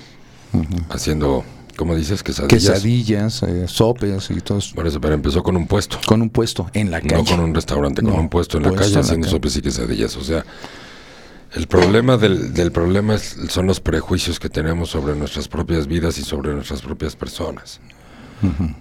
[0.89, 1.45] haciendo,
[1.77, 2.21] ¿cómo dices?
[2.23, 2.49] Quesadillas.
[2.73, 4.75] Quesadillas, eh, sopes y todo eso.
[4.75, 5.97] Por eso, pero empezó con un puesto.
[6.05, 7.15] Con un puesto en la calle.
[7.15, 9.35] No con un restaurante, con No, un puesto en la calle en la haciendo calle.
[9.37, 10.17] sopes y quesadillas.
[10.17, 10.43] O sea,
[11.53, 16.17] el problema del, del problema es- son los prejuicios que tenemos sobre nuestras propias vidas
[16.17, 17.79] y sobre nuestras propias personas.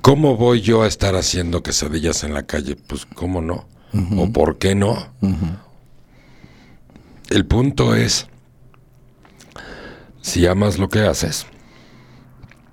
[0.03, 2.77] ¿Cómo voy yo a estar haciendo quesadillas en la calle?
[2.77, 3.67] Pues, ¿cómo no?
[4.19, 5.09] ¿O por qué no?
[7.31, 8.27] El punto es,
[10.21, 11.47] si amas lo que haces,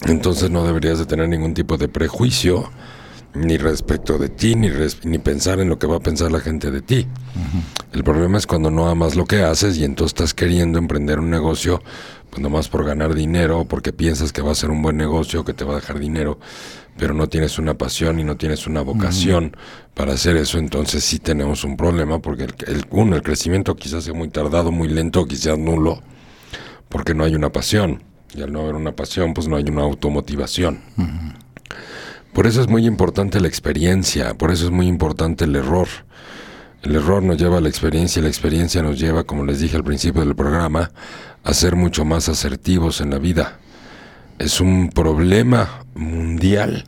[0.08, 2.70] entonces no deberías de tener ningún tipo de prejuicio
[3.36, 6.40] ni respecto de ti, ni, res- ni pensar en lo que va a pensar la
[6.40, 7.08] gente de ti.
[7.92, 11.30] El problema es cuando no amas lo que haces y entonces estás queriendo emprender un
[11.32, 11.82] negocio,
[12.30, 15.44] pues nomás por ganar dinero, o porque piensas que va a ser un buen negocio,
[15.46, 16.40] que te va a dejar dinero,
[16.98, 19.56] pero no tienes una pasión y no tienes una vocación
[19.96, 24.04] para hacer eso, entonces sí tenemos un problema, porque el, el- uno, el crecimiento quizás
[24.04, 26.02] sea muy tardado, muy lento, quizás nulo,
[26.90, 28.04] porque no hay una pasión.
[28.36, 30.80] Y al no haber una pasión, pues no hay una automotivación.
[32.34, 35.88] Por eso es muy importante la experiencia, por eso es muy importante el error.
[36.82, 39.76] El error nos lleva a la experiencia y la experiencia nos lleva, como les dije
[39.76, 40.92] al principio del programa,
[41.44, 43.60] a ser mucho más asertivos en la vida.
[44.40, 46.86] Es un problema mundial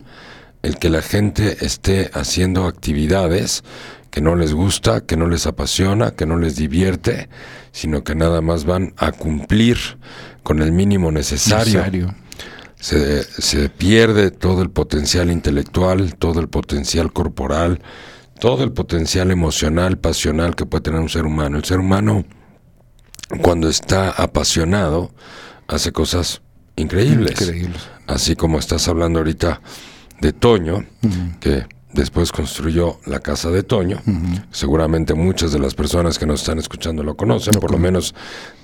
[0.63, 3.63] el que la gente esté haciendo actividades
[4.10, 7.29] que no les gusta, que no les apasiona, que no les divierte,
[7.71, 9.77] sino que nada más van a cumplir
[10.45, 12.15] con el mínimo necesario Necesario.
[12.79, 17.81] se, se pierde todo el potencial intelectual, todo el potencial corporal,
[18.39, 21.58] todo el potencial emocional, pasional que puede tener un ser humano.
[21.58, 22.25] El ser humano,
[23.41, 25.12] cuando está apasionado,
[25.67, 26.43] hace cosas
[26.75, 27.41] increíbles.
[27.41, 27.81] Increíbles.
[28.05, 29.62] Así como estás hablando ahorita
[30.21, 30.86] de Toño,
[31.39, 34.01] que después construyó la casa de Toño.
[34.51, 38.13] Seguramente muchas de las personas que nos están escuchando lo conocen, por lo menos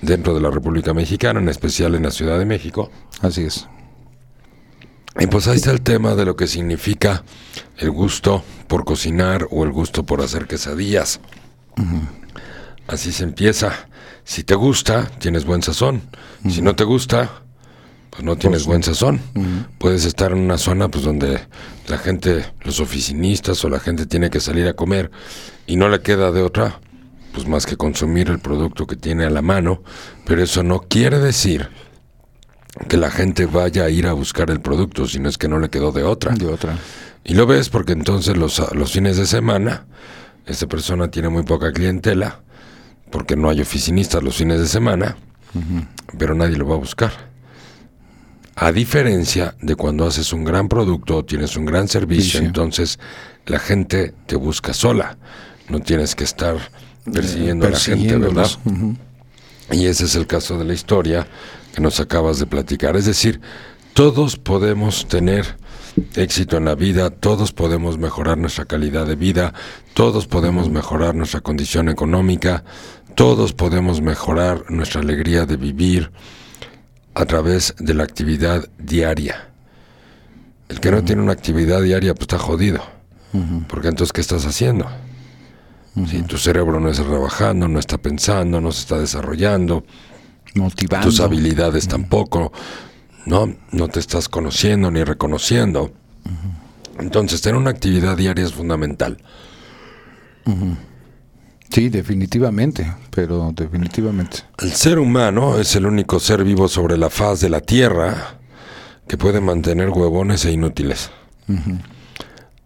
[0.00, 2.90] dentro de la República Mexicana, en especial en la Ciudad de México.
[3.20, 3.66] Así es.
[5.18, 7.24] Y pues ahí está el tema de lo que significa
[7.78, 11.20] el gusto por cocinar o el gusto por hacer quesadillas.
[12.86, 13.88] Así se empieza.
[14.24, 16.02] Si te gusta, tienes buen sazón.
[16.48, 17.41] Si no te gusta,
[18.12, 19.20] pues no tienes buen sazón.
[19.78, 21.40] Puedes estar en una zona pues donde
[21.88, 25.10] la gente, los oficinistas o la gente tiene que salir a comer
[25.66, 26.78] y no le queda de otra
[27.32, 29.82] pues más que consumir el producto que tiene a la mano,
[30.26, 31.70] pero eso no quiere decir
[32.86, 35.70] que la gente vaya a ir a buscar el producto, sino es que no le
[35.70, 36.34] quedó de otra.
[36.34, 36.76] De otra.
[37.24, 39.86] Y lo ves porque entonces los, los fines de semana,
[40.44, 42.42] esta persona tiene muy poca clientela,
[43.10, 45.16] porque no hay oficinistas los fines de semana,
[46.18, 47.31] pero nadie lo va a buscar.
[48.54, 52.44] A diferencia de cuando haces un gran producto, tienes un gran servicio, Sí, sí.
[52.44, 52.98] entonces
[53.46, 55.16] la gente te busca sola.
[55.68, 56.56] No tienes que estar
[57.12, 58.50] persiguiendo a la gente, ¿verdad?
[59.70, 61.26] Y ese es el caso de la historia
[61.74, 62.96] que nos acabas de platicar.
[62.96, 63.40] Es decir,
[63.94, 65.56] todos podemos tener
[66.14, 69.54] éxito en la vida, todos podemos mejorar nuestra calidad de vida,
[69.94, 72.64] todos podemos mejorar nuestra condición económica,
[73.14, 76.10] todos podemos mejorar nuestra alegría de vivir
[77.14, 79.48] a través de la actividad diaria.
[80.68, 82.82] El que no tiene una actividad diaria, pues está jodido.
[83.68, 84.86] Porque entonces, ¿qué estás haciendo?
[86.06, 89.84] Si tu cerebro no está trabajando, no está pensando, no se está desarrollando,
[90.54, 91.06] Motivando.
[91.06, 92.52] tus habilidades tampoco,
[93.26, 95.92] no, no te estás conociendo ni reconociendo.
[96.98, 99.18] Entonces, tener una actividad diaria es fundamental.
[101.72, 102.92] Sí, definitivamente.
[103.10, 104.38] Pero definitivamente.
[104.58, 108.38] El ser humano es el único ser vivo sobre la faz de la Tierra
[109.08, 111.10] que puede mantener huevones e inútiles.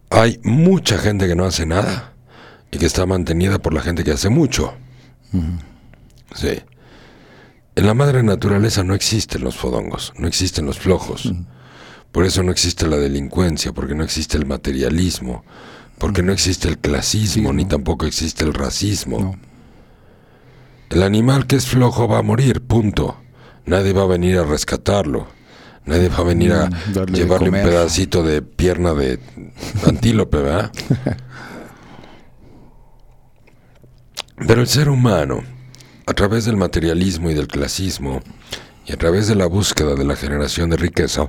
[0.09, 2.13] Hay mucha gente que no hace nada
[2.69, 4.73] y que está mantenida por la gente que hace mucho.
[6.35, 6.61] Sí.
[7.75, 11.31] En la madre naturaleza no existen los fodongos, no existen los flojos.
[12.11, 15.45] Por eso no existe la delincuencia, porque no existe el materialismo,
[15.97, 19.19] porque no existe el clasismo, ni tampoco existe el racismo.
[19.19, 19.39] No.
[20.89, 23.17] El animal que es flojo va a morir, punto.
[23.65, 25.27] Nadie va a venir a rescatarlo.
[25.85, 29.19] Nadie va a venir a Mm, darle llevarle un pedacito de pierna de
[29.85, 30.71] antílope, ¿verdad?
[34.47, 35.41] Pero el ser humano,
[36.05, 38.21] a través del materialismo y del clasismo,
[38.85, 41.27] y a través de la búsqueda de la generación de riqueza,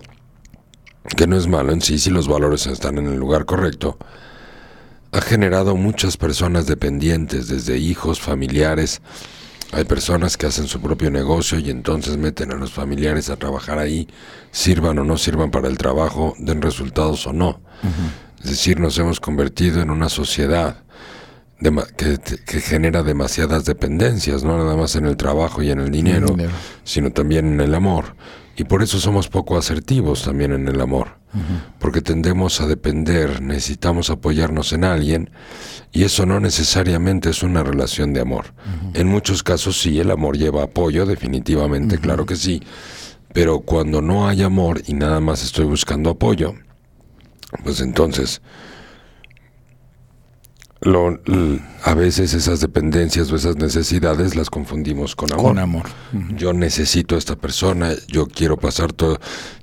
[1.16, 3.98] que no es malo en sí si los valores están en el lugar correcto,
[5.12, 9.00] ha generado muchas personas dependientes, desde hijos, familiares.
[9.72, 13.78] Hay personas que hacen su propio negocio y entonces meten a los familiares a trabajar
[13.78, 14.08] ahí,
[14.50, 17.60] sirvan o no sirvan para el trabajo, den resultados o no.
[18.42, 20.84] Es decir, nos hemos convertido en una sociedad
[21.96, 26.28] que, que genera demasiadas dependencias, no nada más en el trabajo y en el dinero,
[26.28, 26.52] dinero.
[26.84, 28.14] sino también en el amor.
[28.56, 31.18] Y por eso somos poco asertivos también en el amor,
[31.78, 35.30] porque tendemos a depender, necesitamos apoyarnos en alguien,
[35.92, 38.46] y eso no necesariamente es una relación de amor.
[38.94, 42.60] En muchos casos sí, el amor lleva apoyo, definitivamente, claro que sí,
[43.32, 46.54] pero cuando no hay amor y nada más estoy buscando apoyo,
[47.62, 48.42] pues entonces
[50.80, 51.18] lo-
[51.84, 55.44] a veces esas dependencias o esas necesidades las confundimos con amor.
[55.46, 55.86] Con amor.
[56.36, 59.18] Yo necesito a esta persona, yo quiero pasar todo,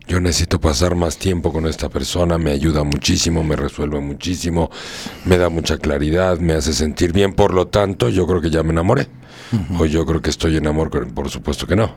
[0.07, 4.69] yo necesito pasar más tiempo con esta persona, me ayuda muchísimo, me resuelve muchísimo,
[5.25, 8.63] me da mucha claridad, me hace sentir bien, por lo tanto, yo creo que ya
[8.63, 9.07] me enamoré.
[9.79, 11.95] O yo creo que estoy en amor, por supuesto que no.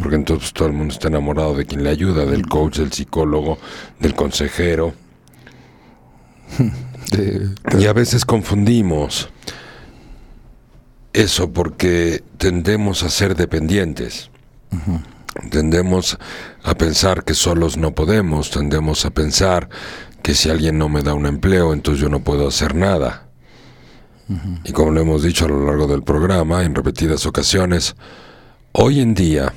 [0.00, 3.58] Porque entonces todo el mundo está enamorado de quien le ayuda, del coach, del psicólogo,
[4.00, 4.94] del consejero.
[7.12, 9.28] De- Y a veces confundimos
[11.12, 14.30] eso porque tendemos a ser dependientes.
[15.50, 16.18] Tendemos
[16.62, 19.68] a pensar que solos no podemos, tendemos a pensar
[20.22, 23.28] que si alguien no me da un empleo, entonces yo no puedo hacer nada.
[24.64, 27.94] Y como lo hemos dicho a lo largo del programa en repetidas ocasiones,
[28.72, 29.52] hoy en día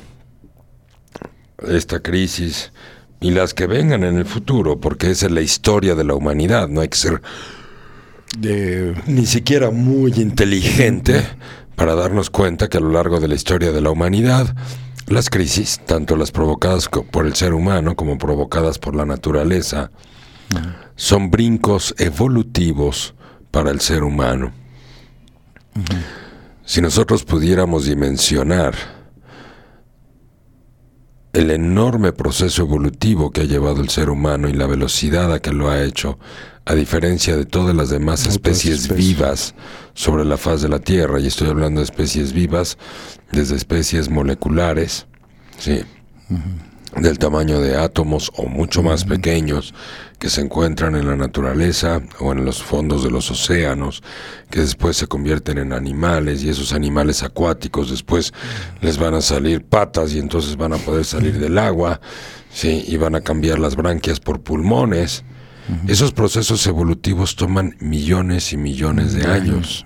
[1.67, 2.71] esta crisis
[3.21, 6.67] y las que vengan en el futuro, porque esa es la historia de la humanidad,
[6.69, 7.21] no hay que ser
[8.37, 11.25] de- ni siquiera muy inteligente
[11.75, 14.55] para darnos cuenta que a lo largo de la historia de la humanidad,
[15.07, 19.91] las crisis, tanto las provocadas por el ser humano como provocadas por la naturaleza,
[20.95, 23.15] son brincos evolutivos
[23.51, 24.51] para el ser humano.
[26.65, 28.75] Si nosotros pudiéramos dimensionar
[31.33, 35.51] el enorme proceso evolutivo que ha llevado el ser humano y la velocidad a que
[35.51, 36.17] lo ha hecho,
[36.65, 38.93] a diferencia de todas las demás especies.
[38.93, 39.55] vivas
[39.93, 42.77] sobre la faz de la Tierra, y estoy hablando de especies vivas,
[43.31, 45.07] desde especies moleculares,
[45.57, 45.81] sí,
[46.95, 49.73] del tamaño de átomos o mucho más pequeños
[50.17, 54.03] que se encuentran en la naturaleza o en los fondos de los océanos,
[54.49, 58.33] que después se convierten en animales y esos animales acuáticos después
[58.81, 62.01] les van a salir patas y entonces van a poder salir del agua,
[62.51, 65.23] sí, y van a cambiar las branquias por pulmones.
[65.87, 69.85] Esos procesos evolutivos toman millones y millones de años.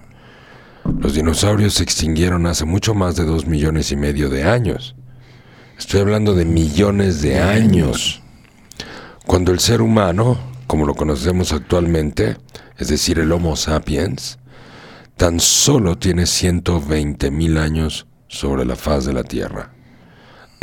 [1.00, 4.96] Los dinosaurios se extinguieron hace mucho más de dos millones y medio de años.
[5.78, 8.22] Estoy hablando de millones de años.
[9.26, 12.38] Cuando el ser humano, como lo conocemos actualmente,
[12.78, 14.38] es decir, el Homo sapiens,
[15.18, 19.73] tan solo tiene 120 mil años sobre la faz de la Tierra.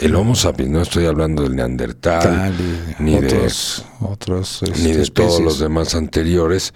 [0.00, 2.54] El Homo sapiens, no estoy hablando del Neandertal, tal
[2.98, 3.50] y ni de
[4.00, 5.40] otros, este, ni de todos especies.
[5.44, 6.72] los demás anteriores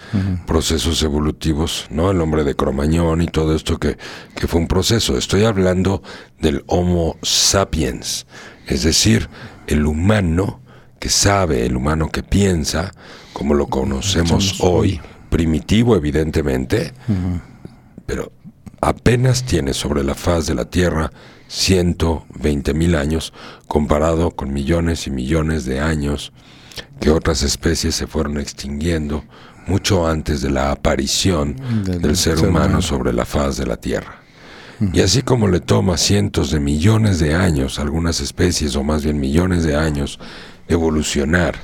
[0.47, 2.11] procesos evolutivos, ¿no?
[2.11, 3.97] El hombre de Cromañón y todo esto que,
[4.35, 5.17] que fue un proceso.
[5.17, 6.03] Estoy hablando
[6.39, 8.27] del Homo sapiens,
[8.67, 9.31] es decir,
[9.69, 10.61] el humano
[10.99, 12.93] que sabe, el humano que piensa,
[13.33, 15.01] como lo conocemos Conocemos hoy,
[15.31, 16.93] primitivo evidentemente,
[18.05, 18.33] pero
[18.83, 21.11] apenas tiene sobre la faz de la Tierra
[21.49, 23.33] 120 mil años
[23.69, 26.33] comparado con millones y millones de años
[27.01, 29.25] que otras especies se fueron extinguiendo
[29.67, 32.83] mucho antes de la aparición Del del ser humano humano.
[32.83, 34.21] sobre la faz de la Tierra.
[34.93, 39.05] Y así como le toma cientos de millones de años a algunas especies, o más
[39.05, 40.19] bien millones de años,
[40.69, 41.55] evolucionar,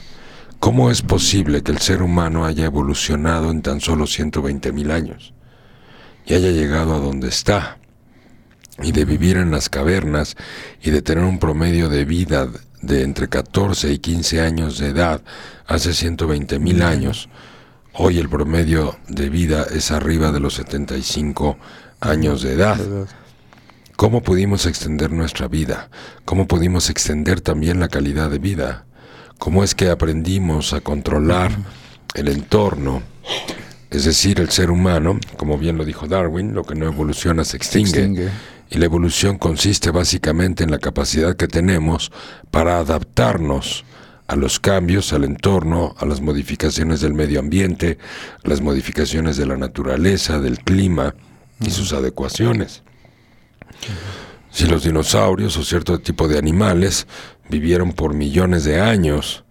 [0.60, 5.34] ¿cómo es posible que el ser humano haya evolucionado en tan solo 120 mil años?
[6.24, 7.79] Y haya llegado a donde está,
[8.82, 10.36] y de vivir en las cavernas,
[10.82, 12.48] y de tener un promedio de vida
[12.82, 15.22] de entre 14 y 15 años de edad
[15.66, 17.28] hace 120 mil años.
[17.92, 21.58] Hoy el promedio de vida es arriba de los 75
[22.00, 22.78] años de edad.
[23.96, 25.90] ¿Cómo pudimos extender nuestra vida?
[26.24, 28.86] ¿Cómo pudimos extender también la calidad de vida?
[29.38, 31.50] ¿Cómo es que aprendimos a controlar
[32.14, 33.02] el entorno?
[33.90, 37.56] Es decir, el ser humano, como bien lo dijo Darwin, lo que no evoluciona se
[37.56, 37.88] extingue.
[37.88, 38.30] extingue.
[38.70, 42.12] Y la evolución consiste básicamente en la capacidad que tenemos
[42.50, 43.84] para adaptarnos
[44.28, 47.98] a los cambios, al entorno, a las modificaciones del medio ambiente,
[48.44, 51.16] a las modificaciones de la naturaleza, del clima
[51.60, 52.84] y sus adecuaciones.
[54.50, 57.08] Si los dinosaurios o cierto tipo de animales
[57.48, 59.44] vivieron por millones de años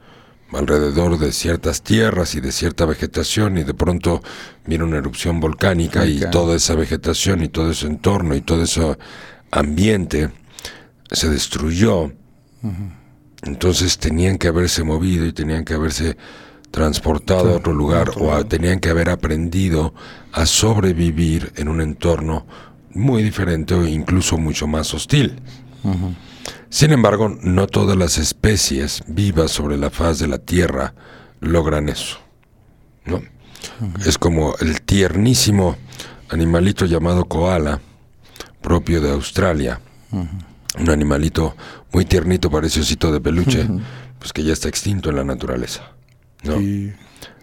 [0.54, 4.22] alrededor de ciertas tierras y de cierta vegetación y de pronto
[4.66, 8.98] vino una erupción volcánica y toda esa vegetación y todo ese entorno y todo ese
[9.52, 10.30] ambiente
[11.12, 12.12] se destruyó,
[13.44, 16.18] entonces tenían que haberse movido y tenían que haberse
[16.72, 19.94] transportado a otro lugar o a- tenían que haber aprendido
[20.34, 22.46] a sobrevivir en un entorno
[22.94, 25.40] muy diferente o incluso mucho más hostil.
[26.70, 30.94] Sin embargo, no todas las especies vivas sobre la faz de la Tierra
[31.40, 32.20] logran eso.
[33.06, 33.22] ¿no?
[34.06, 35.78] Es como el tiernísimo
[36.30, 37.80] animalito llamado koala,
[38.62, 39.82] propio de Australia.
[40.12, 41.56] Un animalito
[41.92, 43.68] muy tiernito, parece osito de peluche,
[44.20, 45.92] pues que ya está extinto en la naturaleza.
[46.44, 46.58] ¿no?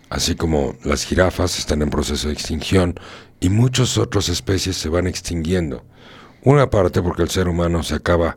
[0.08, 2.98] Así como las jirafas están en proceso de extinción
[3.40, 5.84] y muchas otras especies se van extinguiendo.
[6.44, 8.36] Una parte porque el ser humano se acaba,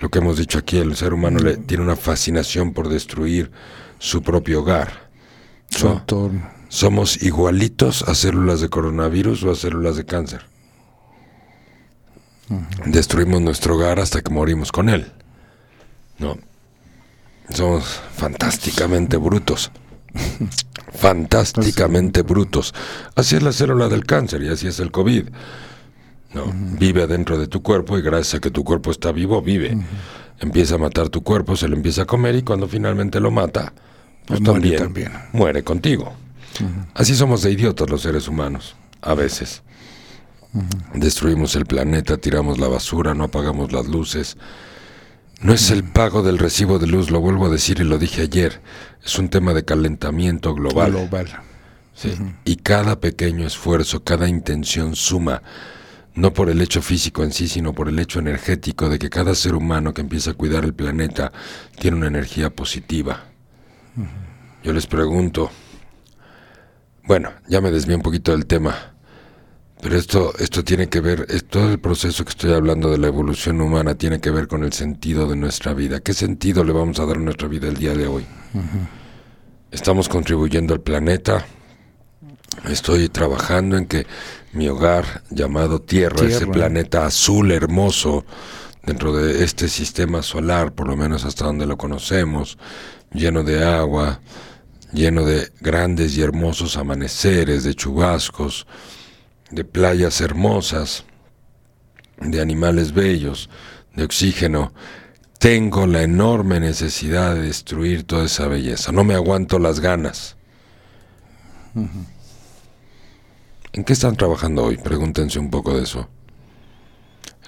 [0.00, 3.50] lo que hemos dicho aquí, el ser humano le tiene una fascinación por destruir
[3.98, 5.10] su propio hogar.
[5.70, 5.92] Su ¿no?
[5.98, 6.50] entorno.
[6.68, 10.46] Somos igualitos a células de coronavirus o a células de cáncer.
[12.84, 15.10] Destruimos nuestro hogar hasta que morimos con él.
[16.18, 16.36] ¿No?
[17.50, 17.84] Somos
[18.16, 19.70] fantásticamente brutos.
[20.94, 22.74] fantásticamente brutos.
[23.14, 25.28] Así es la célula del cáncer y así es el COVID.
[26.34, 26.52] ¿No?
[26.78, 29.76] Vive dentro de tu cuerpo y gracias a que tu cuerpo está vivo, vive.
[30.40, 33.72] Empieza a matar tu cuerpo, se lo empieza a comer y cuando finalmente lo mata,
[34.26, 35.12] pues Muere también, también.
[35.32, 36.12] muere contigo.
[36.94, 39.62] Así somos de idiotas los seres humanos, a veces.
[40.94, 44.36] Destruimos el planeta, tiramos la basura, no apagamos las luces.
[45.40, 48.22] No es el pago del recibo de luz, lo vuelvo a decir y lo dije
[48.22, 48.60] ayer.
[49.04, 50.92] Es un tema de calentamiento global.
[50.92, 51.26] Global.
[51.94, 52.14] Sí.
[52.44, 55.42] Y cada pequeño esfuerzo, cada intención suma,
[56.14, 59.34] no por el hecho físico en sí, sino por el hecho energético de que cada
[59.34, 61.32] ser humano que empieza a cuidar el planeta
[61.78, 63.24] tiene una energía positiva.
[64.62, 65.50] Yo les pregunto,
[67.04, 68.94] bueno, ya me desvié un poquito del tema,
[69.82, 73.60] pero esto, esto tiene que ver, todo el proceso que estoy hablando de la evolución
[73.60, 76.00] humana tiene que ver con el sentido de nuestra vida.
[76.00, 78.24] ¿Qué sentido le vamos a dar a nuestra vida el día de hoy?
[79.70, 81.44] Estamos contribuyendo al planeta.
[82.68, 84.06] Estoy trabajando en que
[84.52, 88.24] mi hogar llamado Tierra, ese planeta azul hermoso
[88.84, 92.58] dentro de este sistema solar, por lo menos hasta donde lo conocemos,
[93.12, 94.20] lleno de agua,
[94.92, 98.66] lleno de grandes y hermosos amaneceres, de chubascos,
[99.50, 101.04] de playas hermosas,
[102.18, 103.50] de animales bellos,
[103.94, 104.72] de oxígeno.
[105.38, 108.92] Tengo la enorme necesidad de destruir toda esa belleza.
[108.92, 110.36] No me aguanto las ganas.
[113.74, 114.76] ¿En qué están trabajando hoy?
[114.76, 116.08] Pregúntense un poco de eso.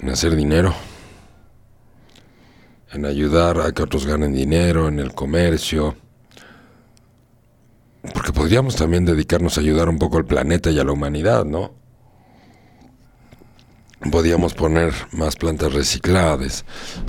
[0.01, 0.73] En hacer dinero.
[2.91, 5.95] En ayudar a que otros ganen dinero, en el comercio.
[8.13, 11.71] Porque podríamos también dedicarnos a ayudar un poco al planeta y a la humanidad, ¿no?
[14.11, 16.65] Podríamos poner más plantas recicladas,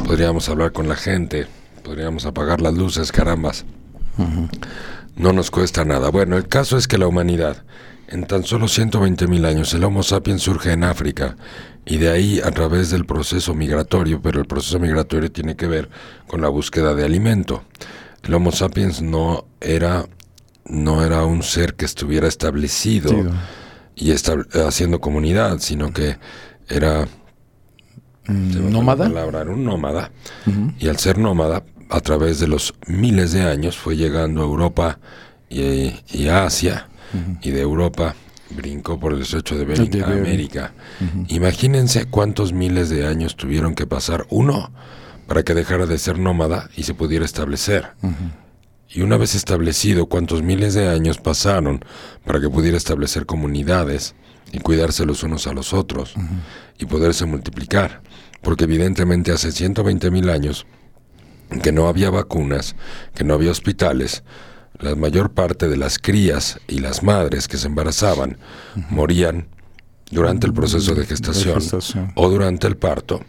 [0.07, 1.49] podríamos hablar con la gente,
[1.83, 3.64] podríamos apagar las luces, carambas.
[5.16, 6.09] No nos cuesta nada.
[6.11, 7.64] Bueno, el caso es que la humanidad,
[8.09, 11.36] en tan solo 120 mil años, el Homo sapiens surge en África
[11.84, 15.88] y de ahí a través del proceso migratorio, pero el proceso migratorio tiene que ver
[16.26, 17.64] con la búsqueda de alimento.
[18.22, 20.06] El Homo sapiens no era,
[20.66, 23.11] no era un ser que estuviera establecido
[23.94, 26.18] y estab- haciendo comunidad, sino que
[26.68, 27.09] era
[28.26, 29.04] la ¿Nómada?
[29.09, 30.11] palabra, era un nómada.
[30.78, 34.98] Y al ser nómada, a través de los miles de años, fue llegando a Europa
[35.48, 36.88] y, y a Asia.
[37.42, 38.14] Y de Europa
[38.50, 40.06] brincó por el estrecho de Bering De a.
[40.06, 40.72] América.
[41.28, 44.70] Imagínense cuántos miles de años tuvieron que pasar, uno,
[45.26, 47.92] para que dejara de ser nómada y se pudiera establecer.
[48.88, 51.84] Y una vez establecido, cuántos miles de años pasaron
[52.24, 54.14] para que pudiera establecer comunidades
[54.50, 56.14] y cuidarse los unos a los otros
[56.78, 58.00] y poderse multiplicar.
[58.40, 60.66] Porque evidentemente hace 120 mil años
[61.62, 62.76] que no había vacunas,
[63.14, 64.22] que no había hospitales,
[64.81, 68.39] la mayor parte de las crías y las madres que se embarazaban
[68.91, 69.49] morían
[70.11, 72.12] durante el proceso de gestación, gestación.
[72.14, 73.20] o durante el parto,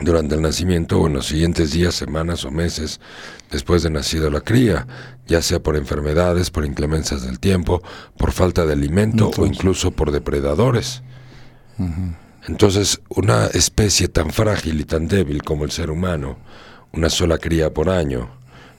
[0.00, 3.00] durante el nacimiento o en los siguientes días, semanas o meses
[3.50, 4.86] después de nacido la cría,
[5.26, 7.82] ya sea por enfermedades, por inclemencias del tiempo,
[8.16, 11.02] por falta de alimento o incluso por depredadores.
[12.48, 16.38] Entonces, una especie tan frágil y tan débil como el ser humano,
[16.92, 18.30] una sola cría por año,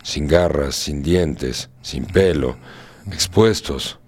[0.04, 2.58] sin garras, sin dientes, sin pelo,
[3.08, 4.00] expuestos,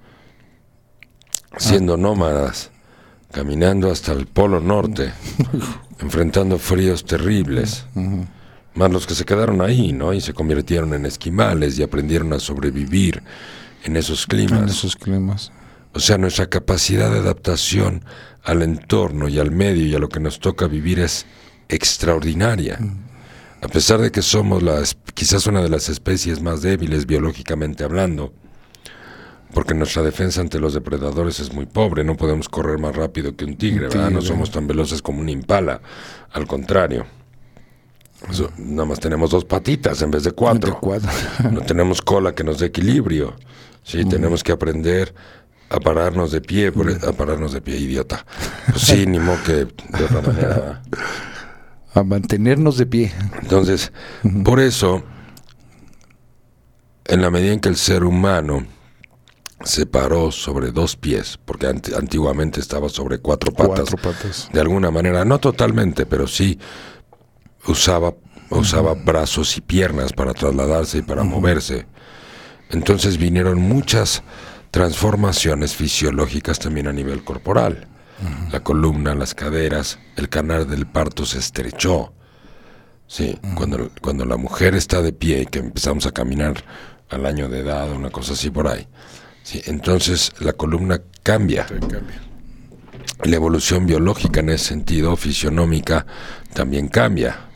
[1.58, 2.72] siendo nómadas,
[3.32, 5.12] caminando hasta el Polo Norte,
[6.00, 7.86] enfrentando fríos terribles,
[8.76, 10.14] más los que se quedaron ahí, ¿no?
[10.14, 13.24] Y se convirtieron en esquimales y aprendieron a sobrevivir
[13.84, 14.62] en esos climas.
[14.64, 15.52] En esos climas.
[15.94, 18.04] O sea, nuestra capacidad de adaptación
[18.44, 21.26] al entorno y al medio y a lo que nos toca vivir es
[21.70, 22.80] extraordinaria.
[23.66, 28.32] A pesar de que somos las, quizás una de las especies más débiles biológicamente hablando,
[29.54, 33.46] porque nuestra defensa ante los depredadores es muy pobre, no podemos correr más rápido que
[33.46, 34.12] un tigre, ¿verdad?
[34.12, 35.82] No somos tan veloces como un impala,
[36.32, 37.06] al contrario.
[38.30, 40.74] Eso, nada más tenemos dos patitas en vez de cuatro.
[40.74, 41.10] De cuatro.
[41.52, 43.36] No tenemos cola que nos dé equilibrio.
[43.84, 45.14] Sí, tenemos que aprender
[45.70, 48.26] a pararnos de pie, por- a pararnos de pie, idiota.
[48.70, 50.82] Pues sí, ni modo que de otra manera.
[51.96, 53.12] A mantenernos de pie.
[53.42, 53.92] Entonces,
[54.44, 55.02] por eso,
[57.06, 58.66] en la medida en que el ser humano
[59.64, 63.90] se paró sobre dos pies, porque ant- antiguamente estaba sobre cuatro patas.
[63.92, 64.50] Cuatro patas.
[64.52, 66.60] De alguna manera, no totalmente, pero sí
[67.68, 68.14] usaba,
[68.50, 71.88] usaba brazos y piernas para trasladarse y para moverse.
[72.70, 74.22] Entonces vinieron muchas
[74.72, 77.88] transformaciones fisiológicas también a nivel corporal.
[78.52, 82.14] La columna, las caderas, el canal del parto se estrechó.
[83.08, 86.64] Sí, cuando, cuando la mujer está de pie y que empezamos a caminar
[87.10, 88.88] al año de edad, una cosa así por ahí.
[89.44, 91.68] Sí, entonces la columna cambia.
[93.24, 96.06] La evolución biológica en ese sentido, fisionómica,
[96.54, 97.50] también cambia.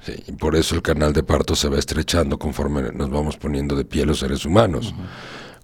[0.00, 3.76] Sí, y por eso el canal de parto se va estrechando conforme nos vamos poniendo
[3.76, 4.94] de pie los seres humanos.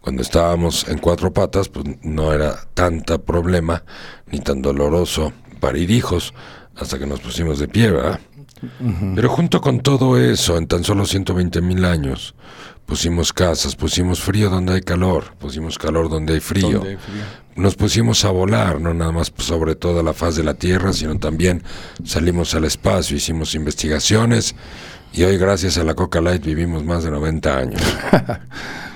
[0.01, 3.85] Cuando estábamos en cuatro patas, pues no era tanta problema
[4.31, 6.33] ni tan doloroso parir hijos
[6.77, 8.21] hasta que nos pusimos de pie, ¿verdad?
[9.15, 12.35] Pero junto con todo eso, en tan solo 120 mil años,
[12.85, 16.73] pusimos casas, pusimos frío donde hay calor, pusimos calor donde hay frío.
[16.73, 17.23] Donde hay frío.
[17.57, 21.19] Nos pusimos a volar, no nada más sobre toda la faz de la Tierra, sino
[21.19, 21.63] también
[22.05, 24.55] salimos al espacio, hicimos investigaciones
[25.13, 27.83] y hoy gracias a la Coca Light vivimos más de 90 años.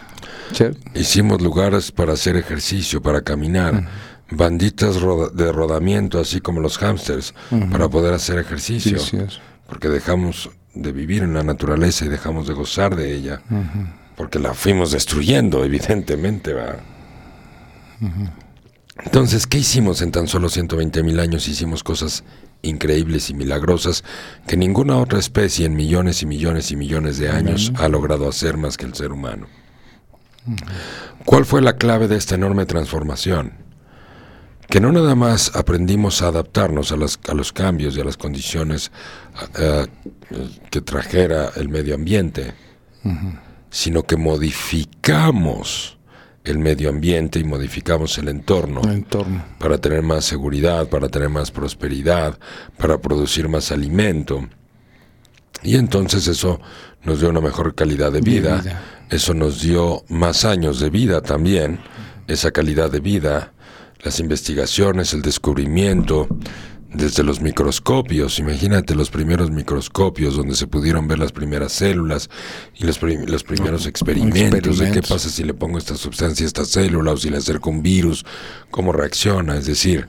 [0.52, 0.64] Sí.
[0.94, 3.88] Hicimos lugares para hacer ejercicio, para caminar,
[4.30, 4.96] banditas
[5.34, 7.34] de rodamiento, así como los hámsters,
[7.70, 8.98] para poder hacer ejercicio.
[8.98, 9.40] Sí, sí es.
[9.68, 13.42] Porque dejamos de vivir en la naturaleza y dejamos de gozar de ella.
[14.16, 16.52] Porque la fuimos destruyendo, evidentemente.
[16.52, 16.76] ¿va?
[19.02, 21.48] Entonces, ¿qué hicimos en tan solo 120 mil años?
[21.48, 22.24] Hicimos cosas
[22.62, 24.04] increíbles y milagrosas
[24.46, 28.56] que ninguna otra especie en millones y millones y millones de años ha logrado hacer
[28.56, 29.46] más que el ser humano.
[31.24, 33.52] ¿Cuál fue la clave de esta enorme transformación?
[34.68, 38.16] Que no nada más aprendimos a adaptarnos a, las- a los cambios y a las
[38.16, 38.90] condiciones
[39.58, 39.86] eh,
[40.70, 42.54] que trajera el medio ambiente,
[43.70, 45.98] sino que modificamos
[46.44, 49.42] el medio ambiente y modificamos el entorno El entorno.
[49.58, 52.38] para tener más seguridad, para tener más prosperidad,
[52.76, 54.46] para producir más alimento.
[55.62, 56.60] Y entonces eso
[57.02, 58.82] nos dio una mejor calidad de vida, vida.
[59.14, 61.80] Eso nos dio más años de vida también,
[62.26, 63.52] esa calidad de vida,
[64.02, 66.26] las investigaciones, el descubrimiento,
[66.92, 72.30] desde los microscopios, imagínate los primeros microscopios donde se pudieron ver las primeras células
[72.76, 75.10] y los, prim- los primeros experimentos, de qué experimentos.
[75.10, 78.24] pasa si le pongo esta sustancia a esta célula o si le acerco un virus,
[78.70, 80.06] cómo reacciona, es decir,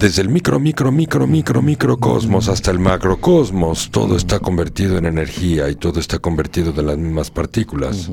[0.00, 5.68] desde el micro, micro, micro, micro, microcosmos hasta el macrocosmos, todo está convertido en energía
[5.68, 8.08] y todo está convertido de las mismas partículas.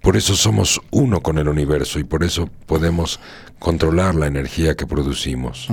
[0.00, 3.20] Por eso somos uno con el universo y por eso podemos
[3.58, 5.68] controlar la energía que producimos.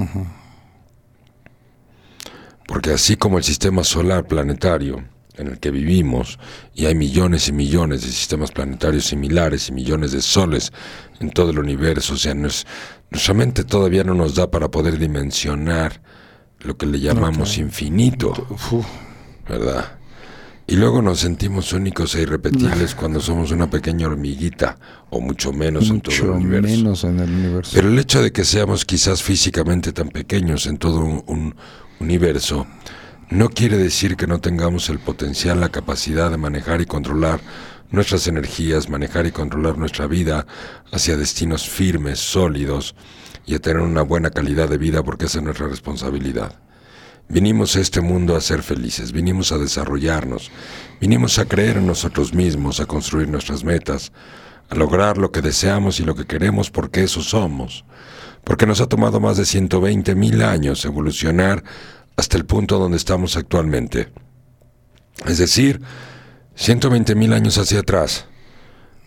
[2.68, 5.06] Porque así como el sistema solar planetario
[5.36, 6.38] en el que vivimos,
[6.76, 10.72] y hay millones y millones de sistemas planetarios similares y millones de soles
[11.20, 12.66] en todo el universo, o sea, nos-
[13.10, 16.02] nuestra mente todavía no nos da para poder dimensionar
[16.60, 18.86] lo que le llamamos infinito, Uf,
[19.50, 20.00] ¿verdad?
[20.66, 24.78] Y luego nos sentimos únicos e irrepetibles cuando somos una pequeña hormiguita,
[25.10, 26.68] o mucho menos en todo el universo.
[26.78, 27.72] menos en el universo.
[27.74, 31.56] Pero el hecho de que seamos quizás físicamente tan pequeños en todo un, un
[32.00, 32.66] universo
[33.34, 37.42] no quiere decir que no tengamos el potencial, la capacidad de manejar y controlar
[37.90, 40.46] nuestras energías, manejar y controlar nuestra vida
[40.92, 42.94] hacia destinos firmes, sólidos
[43.48, 46.60] y a tener una buena calidad de vida porque esa es nuestra responsabilidad.
[47.28, 50.52] Vinimos a este mundo a ser felices, vinimos a desarrollarnos,
[51.02, 54.12] vinimos a creer en nosotros mismos, a construir nuestras metas,
[54.70, 57.84] a lograr lo que deseamos y lo que queremos porque eso somos,
[58.44, 61.64] porque nos ha tomado más de 120 mil años evolucionar
[62.16, 64.10] hasta el punto donde estamos actualmente.
[65.26, 65.82] Es decir,
[66.56, 68.26] 120 mil años hacia atrás,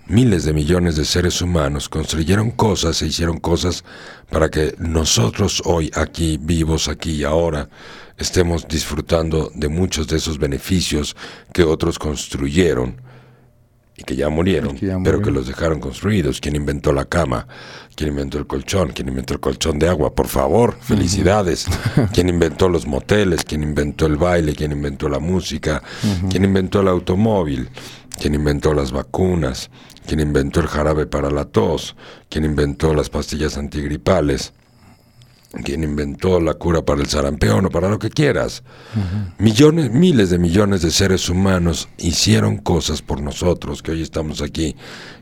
[0.07, 3.85] miles de millones de seres humanos construyeron cosas e hicieron cosas
[4.31, 7.69] para que nosotros hoy aquí, vivos aquí y ahora,
[8.19, 11.17] estemos disfrutando de muchos de esos beneficios
[11.53, 13.01] que otros construyeron
[13.99, 16.41] y que ya murieron, Y que ya pero que los dejaron construidos.
[16.41, 17.47] ¿Quién inventó la cama?
[17.95, 18.93] ¿Quién inventó el colchón?
[18.95, 20.15] ¿Quién inventó el colchón de agua?
[20.15, 21.67] Por favor, felicidades.
[22.13, 23.45] ¿Quién inventó los moteles?
[23.45, 24.55] ¿Quién inventó el baile?
[24.55, 25.83] ¿Quién inventó la música?
[26.29, 27.71] ¿Quién inventó el automóvil?
[28.19, 29.71] ¿Quién inventó las vacunas?
[30.07, 31.97] ¿Quién inventó el jarabe para la tos?
[32.29, 34.53] ¿Quién inventó las pastillas antigripales?
[35.65, 38.63] ¿Quién inventó la cura para el sarampión o para lo que quieras?
[39.39, 44.77] Millones, miles de millones de seres humanos hicieron cosas por nosotros, que hoy estamos aquí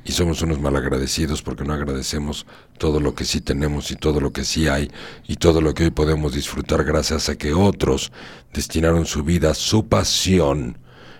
[0.04, 2.46] y somos unos malagradecidos porque no agradecemos
[2.78, 4.90] todo lo que sí tenemos y todo lo que sí hay
[5.26, 8.12] y todo lo que hoy podemos disfrutar gracias a que otros
[8.52, 10.78] destinaron su vida, su pasión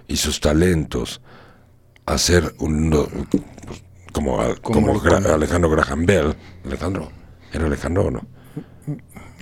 [0.09, 1.21] y sus talentos
[2.07, 2.91] a hacer un,
[4.13, 6.35] como, a- Como como cono- Alejandro Graham Bell.
[6.65, 7.11] Alejandro,
[7.53, 8.27] ¿era Alejandro o no?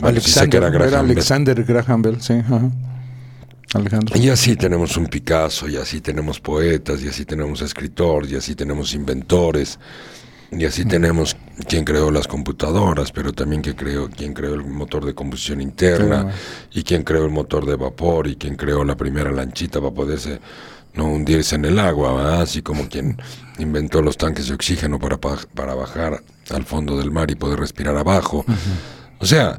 [0.01, 1.17] Alexander, era era Graham Bell.
[1.19, 2.33] Alexander Graham Bell, sí.
[2.35, 2.71] ajá.
[3.75, 4.19] Alejandro.
[4.21, 8.55] Y así tenemos un Picasso, y así tenemos poetas, y así tenemos escritores, y así
[8.55, 9.79] tenemos inventores,
[10.51, 11.37] y así tenemos
[11.67, 16.31] quien creó las computadoras, pero también quien creó, quien creó el motor de combustión interna,
[16.71, 20.39] y quien creó el motor de vapor, y quien creó la primera lanchita para poderse
[20.95, 22.43] no hundirse en el agua, ¿verdad?
[22.43, 23.17] así como quien
[23.59, 27.59] inventó los tanques de oxígeno para, pa- para bajar al fondo del mar y poder
[27.61, 28.45] respirar abajo.
[29.19, 29.59] O sea,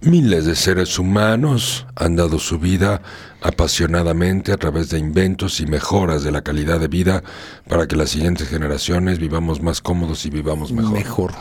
[0.00, 3.00] Miles de seres humanos han dado su vida
[3.40, 7.22] apasionadamente a través de inventos y mejoras de la calidad de vida
[7.68, 10.92] para que las siguientes generaciones vivamos más cómodos y vivamos mejor.
[10.92, 11.32] Mejor.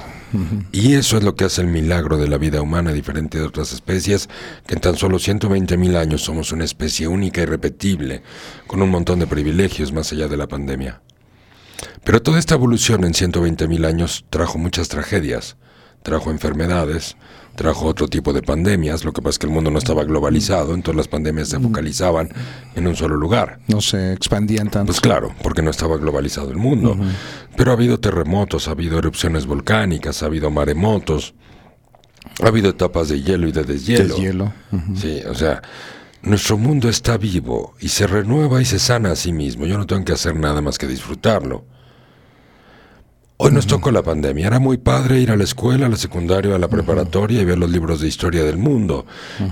[0.71, 3.71] Y eso es lo que hace el milagro de la vida humana, diferente de otras
[3.71, 4.29] especies,
[4.65, 8.23] que en tan solo 120 mil años somos una especie única y repetible,
[8.65, 11.01] con un montón de privilegios más allá de la pandemia.
[12.03, 15.55] Pero toda esta evolución en 120 mil años trajo muchas tragedias,
[16.03, 17.15] trajo enfermedades,
[17.55, 20.73] trajo otro tipo de pandemias, lo que pasa es que el mundo no estaba globalizado,
[20.73, 22.29] entonces las pandemias se focalizaban
[22.75, 23.59] en un solo lugar.
[23.67, 24.87] No se expandían tanto.
[24.87, 26.97] Pues claro, porque no estaba globalizado el mundo.
[27.55, 31.33] Pero ha habido terremotos, ha habido erupciones volcánicas, ha habido maremotos,
[32.43, 34.15] ha habido etapas de hielo y de deshielo.
[34.15, 34.53] Deshielo,
[34.95, 35.61] Sí, o sea,
[36.21, 39.65] nuestro mundo está vivo y se renueva y se sana a sí mismo.
[39.65, 41.65] Yo no tengo que hacer nada más que disfrutarlo.
[43.45, 44.47] Hoy nos tocó la pandemia.
[44.47, 47.57] Era muy padre ir a la escuela, a la secundaria, a la preparatoria y ver
[47.57, 49.05] los libros de historia del mundo.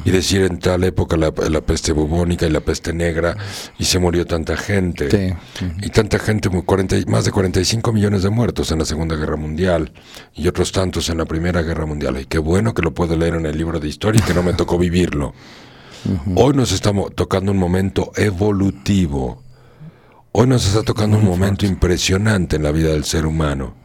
[0.06, 3.36] Y decir en tal época la, la peste bubónica y la peste negra
[3.78, 5.10] y se murió tanta gente.
[5.12, 5.66] Sí.
[5.82, 9.18] Y tanta gente, muy- 40 y- más de 45 millones de muertos en la Segunda
[9.18, 9.92] Guerra Mundial
[10.36, 12.18] y otros tantos en la Primera Guerra Mundial.
[12.22, 14.42] Y qué bueno que lo puedo leer en el libro de historia y que no
[14.42, 15.34] me tocó vivirlo.
[16.36, 19.44] Hoy nos estamos tocando un momento evolutivo.
[20.32, 23.80] Hoy nos está tocando un momento impresionante en la vida del ser humano.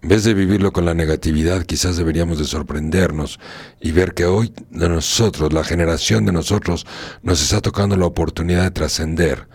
[0.00, 3.40] En vez de vivirlo con la negatividad, quizás deberíamos de sorprendernos
[3.80, 6.86] y ver que hoy de nosotros, la generación de nosotros,
[7.22, 9.48] nos está tocando la oportunidad de trascender,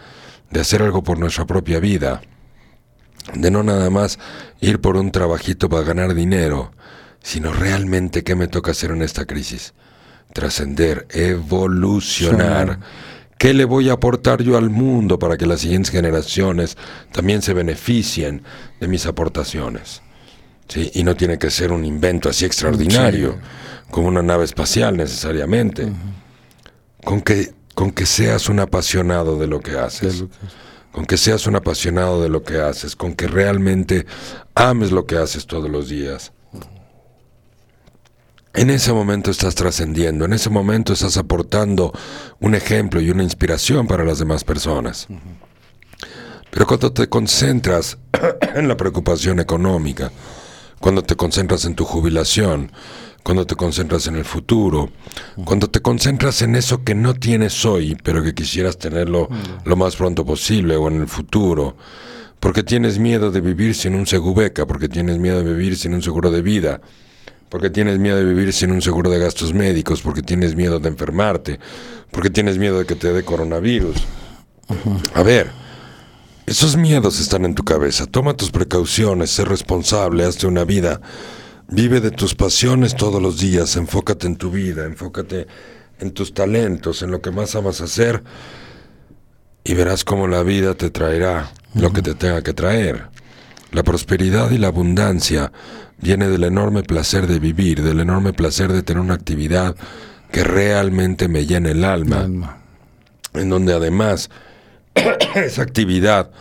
[0.52, 2.22] de hacer algo por nuestra propia vida,
[3.34, 4.20] de no nada más
[4.60, 6.74] ir por un trabajito para ganar dinero,
[7.22, 9.74] sino realmente qué me toca hacer en esta crisis.
[10.34, 12.80] Trascender, evolucionar.
[13.38, 16.78] ¿Qué le voy a aportar yo al mundo para que las siguientes generaciones
[17.14, 18.44] también se beneficien
[18.82, 20.03] de mis aportaciones?
[20.74, 20.90] ¿Sí?
[20.96, 23.38] Y no tiene que ser un invento así extraordinario,
[23.92, 25.94] como una nave espacial necesariamente.
[27.04, 30.24] Con que, con que seas un apasionado de lo que haces.
[30.92, 32.96] Con que seas un apasionado de lo que haces.
[32.96, 34.08] Con que realmente
[34.56, 36.32] ames lo que haces todos los días.
[38.56, 41.94] En ese momento estás trascendiendo, en ese momento estás aportando
[42.40, 45.08] un ejemplo y una inspiración para las demás personas.
[46.50, 48.00] Pero cuando te concentras
[48.56, 50.12] en la preocupación económica,
[50.84, 52.70] cuando te concentras en tu jubilación,
[53.24, 54.90] cuando te concentras en el futuro,
[55.46, 59.30] cuando te concentras en eso que no tienes hoy, pero que quisieras tenerlo
[59.64, 61.78] lo más pronto posible o en el futuro,
[62.42, 66.02] porque tienes miedo de vivir sin un segubeca, porque tienes miedo de vivir sin un
[66.02, 66.82] seguro de vida,
[67.48, 70.90] porque tienes miedo de vivir sin un seguro de gastos médicos, porque tienes miedo de
[70.90, 71.62] enfermarte,
[72.12, 73.96] porque tienes miedo de que te dé coronavirus.
[75.14, 75.62] A ver,
[76.46, 78.06] esos miedos están en tu cabeza.
[78.06, 81.02] Toma tus precauciones, sé responsable, hazte una vida.
[81.70, 85.48] Vive de tus pasiones todos los días, enfócate en tu vida, enfócate
[86.00, 88.24] en tus talentos, en lo que más amas hacer
[89.64, 93.08] y verás cómo la vida te traerá lo que te tenga que traer.
[93.72, 95.52] La prosperidad y la abundancia
[96.00, 99.76] viene del enorme placer de vivir, del enorme placer de tener una actividad
[100.32, 102.58] que realmente me llene el alma, Alma.
[103.34, 104.30] en donde además
[105.36, 106.32] esa actividad,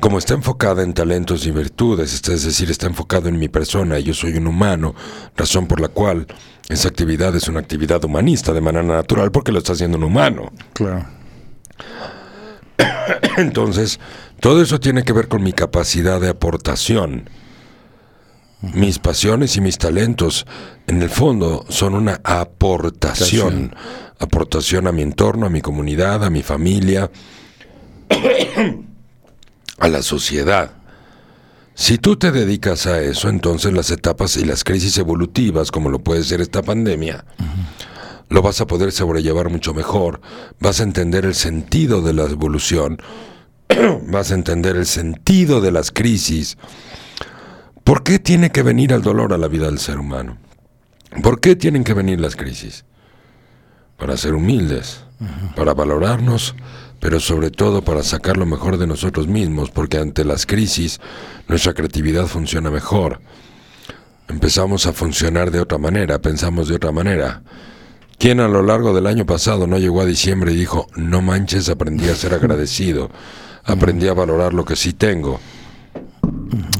[0.00, 4.04] como está enfocada en talentos y virtudes, es decir, está enfocado en mi persona, y
[4.04, 4.94] yo soy un humano,
[5.36, 6.26] razón por la cual
[6.68, 10.52] esa actividad es una actividad humanista de manera natural porque lo está haciendo un humano.
[10.72, 11.06] Claro.
[13.36, 14.00] Entonces,
[14.40, 17.28] todo eso tiene que ver con mi capacidad de aportación.
[18.60, 20.46] Mis pasiones y mis talentos,
[20.86, 23.74] en el fondo, son una aportación.
[24.18, 27.10] Aportación a mi entorno, a mi comunidad, a mi familia,
[29.78, 30.72] a la sociedad.
[31.74, 36.00] Si tú te dedicas a eso, entonces las etapas y las crisis evolutivas, como lo
[36.00, 37.24] puede ser esta pandemia,
[38.28, 40.20] lo vas a poder sobrellevar mucho mejor,
[40.60, 42.98] vas a entender el sentido de la evolución,
[44.06, 46.58] vas a entender el sentido de las crisis.
[47.84, 50.38] ¿Por qué tiene que venir el dolor a la vida del ser humano?
[51.22, 52.84] ¿Por qué tienen que venir las crisis?
[53.96, 55.04] Para ser humildes,
[55.56, 56.54] para valorarnos,
[57.02, 61.00] pero sobre todo para sacar lo mejor de nosotros mismos, porque ante las crisis
[61.48, 63.20] nuestra creatividad funciona mejor.
[64.28, 67.42] Empezamos a funcionar de otra manera, pensamos de otra manera.
[68.18, 71.68] ¿Quién a lo largo del año pasado no llegó a diciembre y dijo, no manches,
[71.68, 73.10] aprendí a ser agradecido,
[73.64, 75.40] aprendí a valorar lo que sí tengo?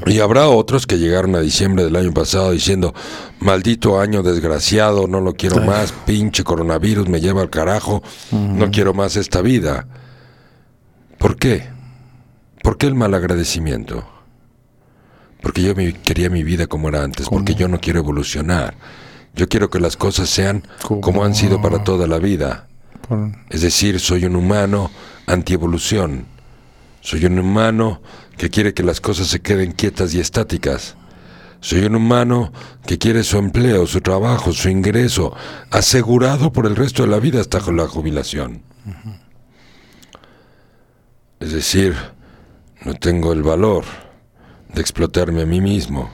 [0.06, 2.94] Y habrá otros que llegaron a diciembre del año pasado diciendo,
[3.40, 8.94] maldito año desgraciado, no lo quiero más, pinche coronavirus me lleva al carajo, no quiero
[8.94, 9.88] más esta vida.
[11.22, 11.68] ¿Por qué?
[12.62, 14.04] ¿Por qué el mal agradecimiento?
[15.40, 18.74] Porque yo me- quería mi vida como era antes, porque yo no quiero evolucionar.
[19.34, 20.62] Yo quiero que las cosas sean
[21.00, 22.68] como han sido para toda la vida.
[23.08, 24.90] Por- Es decir, soy un humano
[25.26, 26.26] antievolución.
[27.00, 28.02] Soy un humano
[28.36, 30.96] que quiere que las cosas se queden quietas y estáticas.
[31.60, 32.52] Soy un humano
[32.86, 35.34] que quiere su empleo, su trabajo, su ingreso
[35.70, 38.62] asegurado por el resto de la vida hasta la jubilación.
[41.42, 41.96] Es decir,
[42.84, 43.82] no tengo el valor
[44.72, 46.08] de explotarme a mí mismo.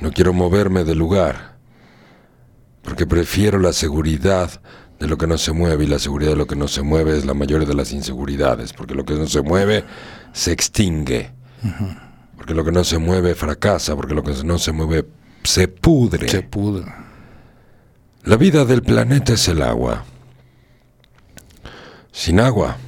[0.00, 1.56] No quiero moverme del lugar
[2.82, 4.62] porque prefiero la seguridad
[4.98, 7.18] de lo que no se mueve y la seguridad de lo que no se mueve
[7.18, 9.84] es la mayor de las inseguridades, porque lo que no se mueve
[10.32, 11.32] se extingue,
[12.34, 15.06] porque lo que no se mueve fracasa, porque lo que no se mueve
[15.42, 16.30] se pudre.
[16.30, 16.82] Se pudo.
[18.24, 20.04] La vida del planeta es el agua.
[22.10, 22.78] Sin agua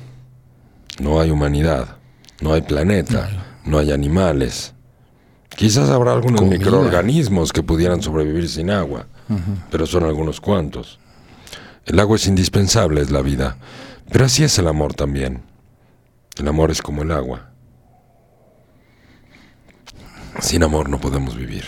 [0.98, 1.96] no hay humanidad,
[2.40, 3.28] no hay planeta,
[3.64, 4.74] no hay animales.
[5.48, 6.58] Quizás habrá algunos Comida.
[6.58, 9.06] microorganismos que pudieran sobrevivir sin agua,
[9.70, 10.98] pero son algunos cuantos.
[11.84, 13.56] El agua es indispensable, es la vida,
[14.10, 15.42] pero así es el amor también.
[16.36, 17.50] El amor es como el agua.
[20.40, 21.64] Sin amor no podemos vivir.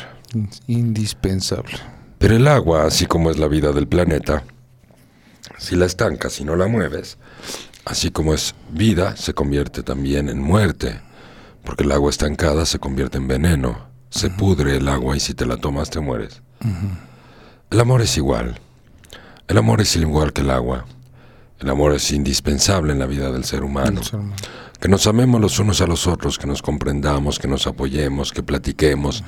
[0.69, 1.75] Indispensable.
[2.19, 4.45] Pero el agua, así como es la vida del planeta,
[5.59, 7.19] si la estancas y no la mueves,
[7.85, 11.01] así como es vida, se convierte también en muerte,
[11.65, 15.47] porque el agua estancada se convierte en veneno, se pudre el agua y si te
[15.47, 16.43] la tomas te mueres.
[17.71, 18.59] El amor es igual.
[19.47, 20.85] El amor es igual que el agua.
[21.59, 24.03] El amor es indispensable en la vida del ser humano.
[24.03, 24.37] Ser humano.
[24.81, 28.43] Que nos amemos los unos a los otros, que nos comprendamos, que nos apoyemos, que
[28.43, 29.23] platiquemos,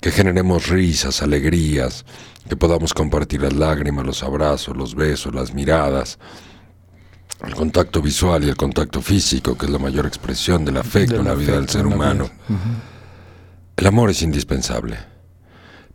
[0.00, 2.06] que generemos risas, alegrías,
[2.48, 6.18] que podamos compartir las lágrimas, los abrazos, los besos, las miradas,
[7.44, 11.20] el contacto visual y el contacto físico, que es la mayor expresión del afecto Del
[11.20, 12.30] en la vida del ser humano.
[13.76, 14.98] El amor es indispensable.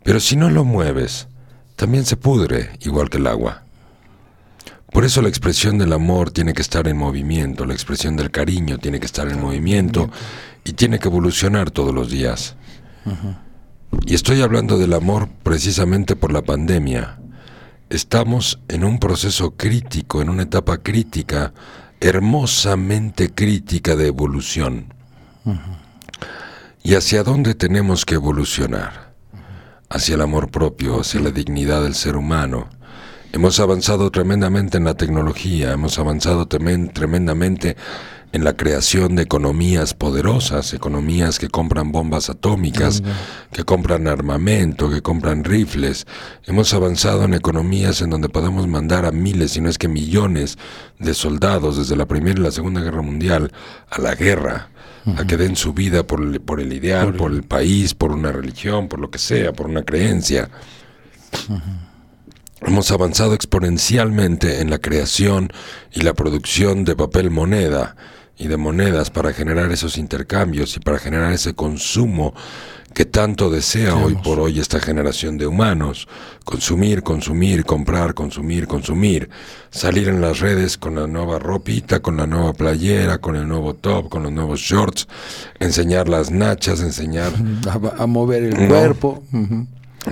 [0.03, 1.27] Pero si no lo mueves,
[1.75, 3.63] también se pudre, igual que el agua.
[4.91, 8.77] Por eso la expresión del amor tiene que estar en movimiento, la expresión del cariño
[8.77, 10.09] tiene que estar en movimiento
[10.63, 12.55] y tiene que evolucionar todos los días.
[14.05, 17.19] Y estoy hablando del amor precisamente por la pandemia.
[17.89, 21.53] Estamos en un proceso crítico, en una etapa crítica,
[21.99, 24.93] hermosamente crítica de evolución.
[26.81, 29.13] ¿Y hacia dónde tenemos que evolucionar?
[29.87, 32.69] Hacia el amor propio, hacia la dignidad del ser humano.
[33.31, 37.77] Hemos avanzado tremendamente en la tecnología, hemos avanzado tremendamente
[38.35, 43.01] en la creación de economías poderosas, economías que compran bombas atómicas,
[43.53, 46.05] que compran armamento, que compran rifles.
[46.45, 50.57] Hemos avanzado en economías en donde podemos mandar a miles, si no es que millones
[50.99, 53.53] de soldados desde la Primera y la Segunda Guerra Mundial
[53.89, 54.69] a la guerra,
[55.15, 58.33] a que den su vida por el, por el ideal, por el país, por una
[58.33, 60.49] religión, por lo que sea, por una creencia.
[62.59, 65.53] Hemos avanzado exponencialmente en la creación
[65.93, 67.95] y la producción de papel moneda
[68.37, 72.33] y de monedas para generar esos intercambios y para generar ese consumo
[72.93, 76.07] que tanto desea hoy por hoy esta generación de humanos.
[76.45, 79.29] Consumir, consumir, comprar, consumir, consumir.
[79.69, 83.73] Salir en las redes con la nueva ropita, con la nueva playera, con el nuevo
[83.73, 85.07] top, con los nuevos shorts.
[85.59, 87.33] Enseñar las nachas, enseñar
[87.97, 88.67] A, a mover el No.
[88.69, 89.23] cuerpo.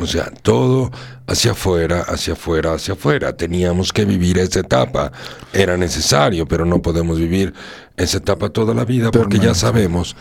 [0.01, 0.91] O sea, todo
[1.27, 3.37] hacia afuera, hacia afuera, hacia afuera.
[3.37, 5.11] Teníamos que vivir esa etapa.
[5.53, 7.53] Era necesario, pero no podemos vivir
[7.97, 10.15] esa etapa toda la vida porque ya sabemos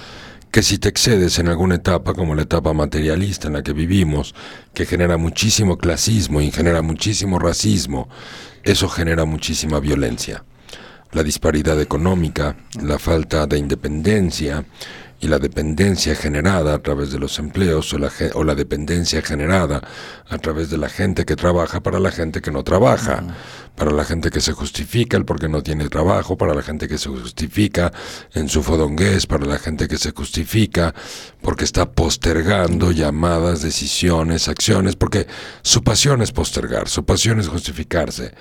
[0.52, 4.34] que si te excedes en alguna etapa, como la etapa materialista en la que vivimos,
[4.74, 8.10] que genera muchísimo clasismo y genera muchísimo racismo,
[8.62, 10.44] eso genera muchísima violencia.
[11.12, 14.64] La disparidad económica, la falta de independencia
[15.22, 19.80] y la dependencia generada a través de los empleos o la, o la dependencia generada
[20.28, 23.22] a través de la gente que trabaja para la gente que no trabaja,
[23.76, 26.98] para la gente que se justifica el porque no tiene trabajo, para la gente que
[26.98, 27.92] se justifica
[28.34, 30.92] en su fodongués, para la gente que se justifica
[31.40, 35.28] porque está postergando llamadas, decisiones, acciones, porque
[35.62, 38.34] su pasión es postergar, su pasión es justificarse.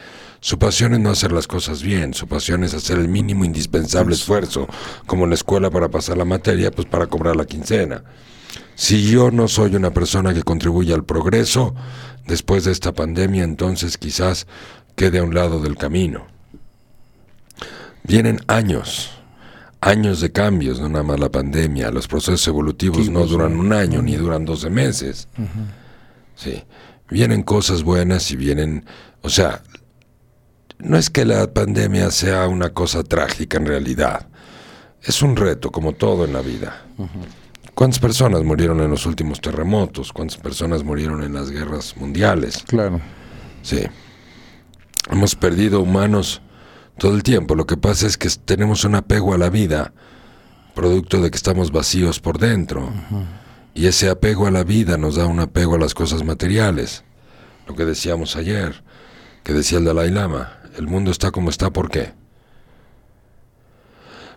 [0.44, 4.16] Su pasión es no hacer las cosas bien, su pasión es hacer el mínimo indispensable
[4.16, 4.68] esfuerzo,
[5.06, 8.04] como en la escuela para pasar la materia, pues para cobrar la quincena.
[8.74, 11.76] Si yo no soy una persona que contribuye al progreso,
[12.26, 14.48] después de esta pandemia, entonces quizás
[14.96, 16.26] quede a un lado del camino.
[18.04, 19.12] Vienen años,
[19.80, 21.92] años de cambios, no nada más la pandemia.
[21.92, 25.28] Los procesos evolutivos no duran un año ni duran 12 meses.
[26.36, 26.64] Sí,
[27.12, 28.86] vienen cosas buenas y vienen,
[29.22, 29.62] o sea,
[30.84, 34.28] no es que la pandemia sea una cosa trágica en realidad.
[35.04, 36.86] Es un reto, como todo en la vida.
[37.74, 40.14] ¿Cuántas personas murieron en los últimos terremotos?
[40.14, 42.64] ¿Cuántas personas murieron en las guerras mundiales?
[42.68, 43.02] Claro.
[43.64, 43.82] Sí.
[45.10, 46.42] Hemos perdido humanos
[46.98, 47.56] todo el tiempo.
[47.56, 49.94] Lo que pasa es que tenemos un apego a la vida,
[50.76, 52.94] producto de que estamos vacíos por dentro.
[53.74, 57.04] Y ese apego a la vida nos da un apego a las cosas materiales.
[57.68, 58.84] Lo que decíamos ayer,
[59.44, 62.14] que decía el Dalai Lama, el mundo está como está, ¿por qué?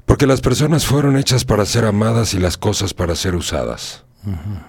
[0.07, 4.05] Porque las personas fueron hechas para ser amadas y las cosas para ser usadas.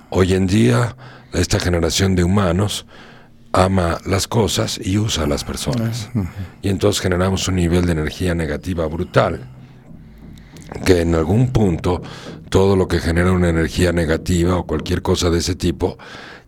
[0.10, 0.96] Hoy en día,
[1.34, 2.86] esta generación de humanos
[3.52, 6.10] ama las cosas y usa a las personas.
[6.62, 9.50] Y entonces generamos un nivel de energía negativa brutal.
[10.86, 12.02] Que en algún punto
[12.50, 15.98] todo lo que genera una energía negativa o cualquier cosa de ese tipo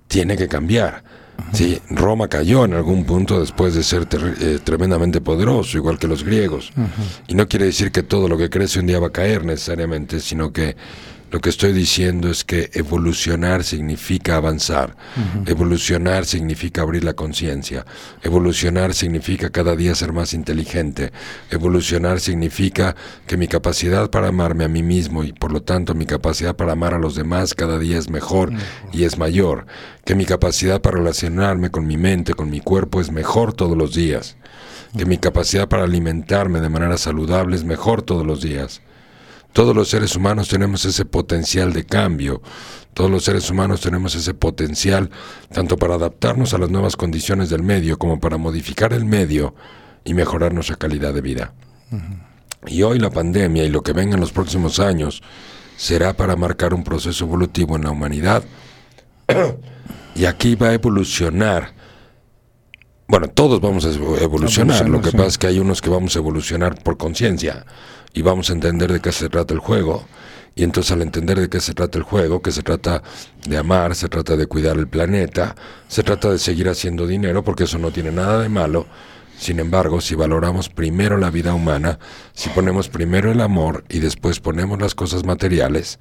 [0.07, 1.03] tiene que cambiar.
[1.53, 6.23] Sí, Roma cayó en algún punto después de ser eh, tremendamente poderoso, igual que los
[6.23, 6.71] griegos.
[7.27, 10.19] Y no quiere decir que todo lo que crece un día va a caer necesariamente,
[10.19, 10.75] sino que
[11.29, 14.95] lo que estoy diciendo es que evolucionar significa avanzar.
[15.45, 17.85] Evolucionar significa abrir la conciencia.
[18.23, 21.11] Evolucionar significa cada día ser más inteligente.
[21.51, 26.05] Evolucionar significa que mi capacidad para amarme a mí mismo y por lo tanto mi
[26.05, 28.53] capacidad para amar a los demás cada día es mejor
[28.93, 29.65] y es mayor.
[30.05, 33.93] Que mi capacidad para relacionarme con mi mente, con mi cuerpo es mejor todos los
[33.93, 34.37] días.
[34.97, 38.81] Que mi capacidad para alimentarme de manera saludable es mejor todos los días.
[39.57, 42.43] Todos los seres humanos tenemos ese potencial de cambio.
[42.93, 45.09] Todos los seres humanos tenemos ese potencial
[45.51, 49.55] tanto para adaptarnos a las nuevas condiciones del medio como para modificar el medio
[50.05, 51.53] y mejorar nuestra calidad de vida.
[52.67, 55.23] Y hoy la pandemia y lo que venga en los próximos años
[55.75, 58.43] será para marcar un proceso evolutivo en la humanidad.
[60.13, 61.73] y aquí va a evolucionar.
[63.07, 64.87] Bueno, todos vamos a evo- evolucionar.
[64.87, 67.65] Lo que pasa es que hay unos que vamos a evolucionar por conciencia
[68.13, 70.05] y vamos a entender de qué se trata el juego.
[70.55, 73.03] Y entonces al entender de qué se trata el juego, que se trata
[73.47, 75.55] de amar, se trata de cuidar el planeta,
[75.87, 78.87] se trata de seguir haciendo dinero, porque eso no tiene nada de malo.
[79.37, 81.99] Sin embargo, si valoramos primero la vida humana,
[82.33, 85.99] si ponemos primero el amor y después ponemos las cosas materiales,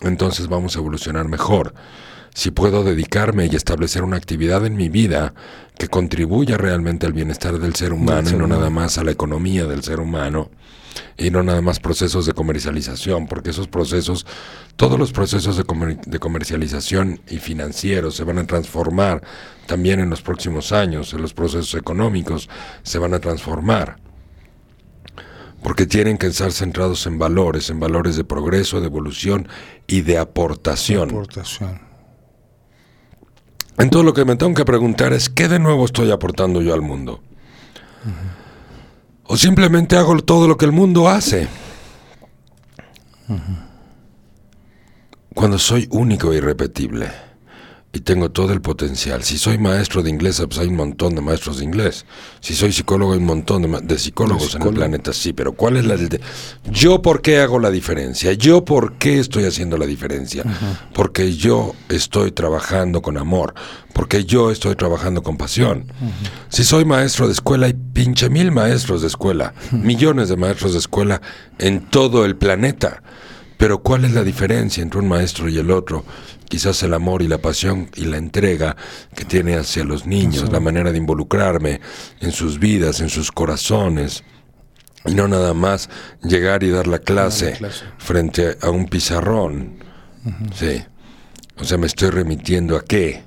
[0.00, 1.72] entonces vamos a evolucionar mejor.
[2.34, 5.34] Si puedo dedicarme y establecer una actividad en mi vida
[5.78, 9.66] que contribuya realmente al bienestar del ser humano y no nada más a la economía
[9.66, 10.50] del ser humano,
[11.16, 14.26] y no nada más procesos de comercialización, porque esos procesos,
[14.76, 19.22] todos los procesos de, comer- de comercialización y financieros se van a transformar
[19.66, 22.48] también en los próximos años, en los procesos económicos
[22.82, 23.96] se van a transformar,
[25.62, 29.48] porque tienen que estar centrados en valores, en valores de progreso, de evolución
[29.86, 31.10] y de aportación.
[31.10, 31.80] Aportación.
[33.78, 36.82] Entonces lo que me tengo que preguntar es, ¿qué de nuevo estoy aportando yo al
[36.82, 37.22] mundo?
[39.32, 41.48] O simplemente hago todo lo que el mundo hace.
[45.34, 47.10] Cuando soy único e irrepetible
[47.94, 49.22] y tengo todo el potencial.
[49.22, 52.06] Si soy maestro de inglés, pues hay un montón de maestros de inglés.
[52.40, 55.84] Si soy psicólogo, hay un montón de, psicólogos en el planeta, sí, pero ¿cuál es
[55.84, 55.96] la...
[55.98, 56.20] de-
[56.70, 58.32] Yo por qué hago la diferencia?
[58.32, 60.42] Yo por qué estoy haciendo la diferencia?
[60.94, 63.52] Porque yo estoy trabajando con amor,
[63.92, 65.84] porque yo estoy trabajando con pasión.
[66.48, 70.78] Si soy maestro de escuela, hay pinche mil maestros de escuela, millones de maestros de
[70.78, 71.20] escuela
[71.58, 73.02] en todo el planeta.
[73.62, 76.04] Pero ¿cuál es la diferencia entre un maestro y el otro?
[76.48, 78.74] Quizás el amor y la pasión y la entrega
[79.14, 81.80] que tiene hacia los niños, la manera de involucrarme
[82.20, 84.24] en sus vidas, en sus corazones.
[85.04, 85.88] Y no nada más
[86.24, 87.84] llegar y dar la clase, clase.
[87.98, 89.78] frente a un pizarrón.
[90.56, 90.82] Sí.
[91.56, 93.22] O sea, me estoy remitiendo a qué.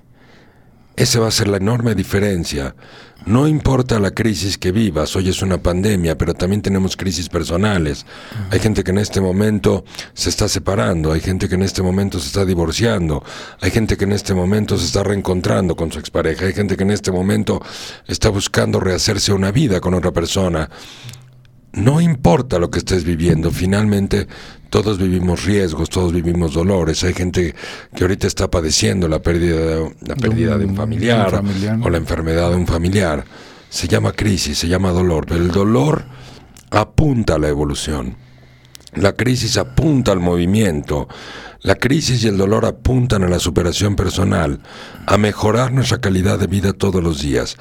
[0.97, 2.75] Esa va a ser la enorme diferencia
[3.26, 8.05] No importa la crisis que vivas, hoy es una pandemia, pero también tenemos crisis personales.
[8.51, 12.19] Hay gente que en este momento se está separando, hay gente que en este momento
[12.19, 13.23] se está divorciando,
[13.61, 16.84] hay gente que en este momento se está reencontrando con su expareja, hay gente que
[16.84, 17.63] en este momento
[18.05, 20.69] está buscando rehacerse una vida con otra persona.
[21.76, 24.28] No importa lo que estés viviendo, finalmente
[24.69, 27.03] todos vivimos riesgos, todos vivimos dolores.
[27.03, 27.53] Hay gente
[27.93, 31.80] que ahorita está padeciendo la pérdida de, la pérdida de un familiar, familiar.
[31.84, 33.26] o la enfermedad de un familiar.
[33.69, 36.05] Se llama crisis, se llama dolor, pero el dolor
[36.71, 38.15] apunta a la evolución.
[38.93, 41.09] La crisis apunta al movimiento.
[41.61, 44.61] La crisis y el dolor apuntan a la superación personal,
[45.07, 47.57] a mejorar nuestra calidad de vida todos los días.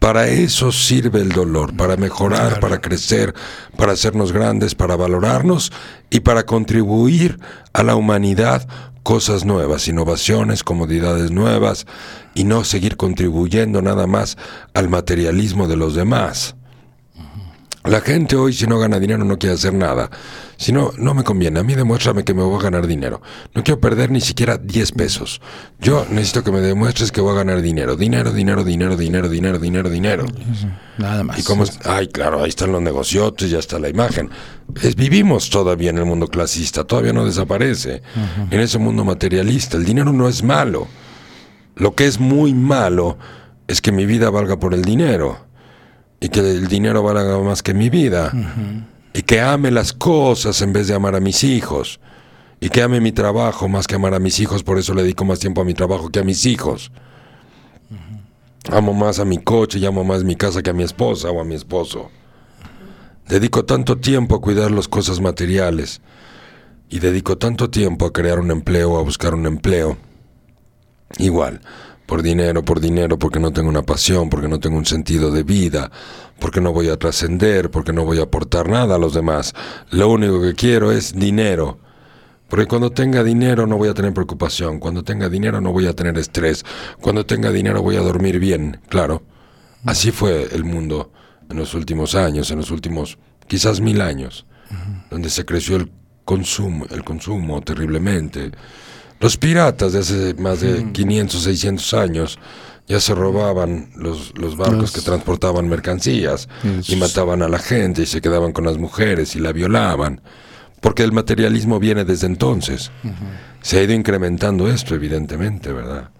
[0.00, 3.34] Para eso sirve el dolor, para mejorar, para crecer,
[3.76, 5.72] para hacernos grandes, para valorarnos
[6.10, 7.40] y para contribuir
[7.72, 8.66] a la humanidad
[9.02, 11.86] cosas nuevas, innovaciones, comodidades nuevas
[12.34, 14.36] y no seguir contribuyendo nada más
[14.74, 16.57] al materialismo de los demás.
[17.88, 20.10] La gente hoy si no gana dinero no quiere hacer nada.
[20.58, 21.60] Si no, no me conviene.
[21.60, 23.22] A mí demuéstrame que me voy a ganar dinero.
[23.54, 25.40] No quiero perder ni siquiera 10 pesos.
[25.80, 27.96] Yo necesito que me demuestres que voy a ganar dinero.
[27.96, 30.26] Dinero, dinero, dinero, dinero, dinero, dinero, dinero.
[30.98, 31.38] Nada más.
[31.38, 34.28] Y cómo es- ay, claro, ahí están los negociotes, ya está la imagen.
[34.82, 38.02] Es- vivimos todavía en el mundo clasista, todavía no desaparece.
[38.50, 40.88] En ese mundo materialista, el dinero no es malo.
[41.76, 43.16] Lo que es muy malo
[43.66, 45.46] es que mi vida valga por el dinero
[46.20, 48.32] y que el dinero valga más que mi vida.
[49.14, 52.00] Y que ame las cosas en vez de amar a mis hijos.
[52.60, 55.24] Y que ame mi trabajo más que amar a mis hijos, por eso le dedico
[55.24, 56.90] más tiempo a mi trabajo que a mis hijos.
[58.70, 61.40] Amo más a mi coche y amo más mi casa que a mi esposa o
[61.40, 62.10] a mi esposo.
[63.28, 66.00] Dedico tanto tiempo a cuidar las cosas materiales.
[66.90, 69.98] Y dedico tanto tiempo a crear un empleo, a buscar un empleo.
[71.18, 71.60] Igual,
[72.08, 75.42] por dinero, por dinero, porque no tengo una pasión, porque no tengo un sentido de
[75.42, 75.90] vida,
[76.40, 79.52] porque no voy a trascender, porque no voy a aportar nada a los demás.
[79.90, 81.80] Lo único que quiero es dinero.
[82.48, 85.92] Porque cuando tenga dinero no voy a tener preocupación, cuando tenga dinero no voy a
[85.92, 86.64] tener estrés,
[86.98, 89.22] cuando tenga dinero voy a dormir bien, claro.
[89.84, 91.12] Así fue el mundo
[91.50, 94.46] en los últimos años, en los últimos quizás mil años,
[95.10, 95.92] donde se creció el
[96.24, 98.52] consumo, el consumo terriblemente.
[99.20, 102.38] Los piratas de hace más de 500, 600 años
[102.86, 106.48] ya se robaban los, los barcos Los- que transportaban mercancías
[106.88, 110.20] Y y mataban a la gente y se quedaban con las mujeres y la violaban.
[110.80, 112.90] Porque el materialismo viene desde entonces.
[113.60, 116.10] Se ha ido incrementando esto, evidentemente, ¿verdad?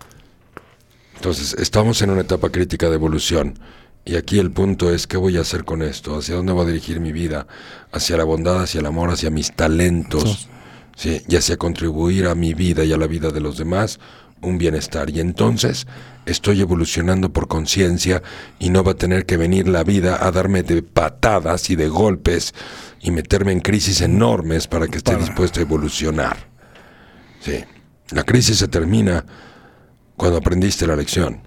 [1.14, 3.58] Entonces, estamos en una etapa crítica de evolución.
[4.04, 6.16] Y aquí el punto es, ¿qué voy a hacer con esto?
[6.18, 7.46] ¿Hacia dónde voy a dirigir mi vida?
[7.92, 10.48] ¿Hacia la bondad, hacia el amor, hacia mis talentos?
[10.98, 11.22] ¿Sí?
[11.28, 14.00] Y hacia contribuir a mi vida y a la vida de los demás
[14.42, 15.10] un bienestar.
[15.10, 15.86] Y entonces
[16.26, 18.20] estoy evolucionando por conciencia
[18.58, 21.88] y no va a tener que venir la vida a darme de patadas y de
[21.88, 22.52] golpes
[23.00, 26.36] y meterme en crisis enormes para que esté dispuesto a evolucionar.
[27.42, 27.64] Sí.
[28.10, 29.24] La crisis se termina
[30.16, 31.42] cuando aprendiste la lección.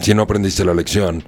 [0.00, 1.22] Si no aprendiste la lección,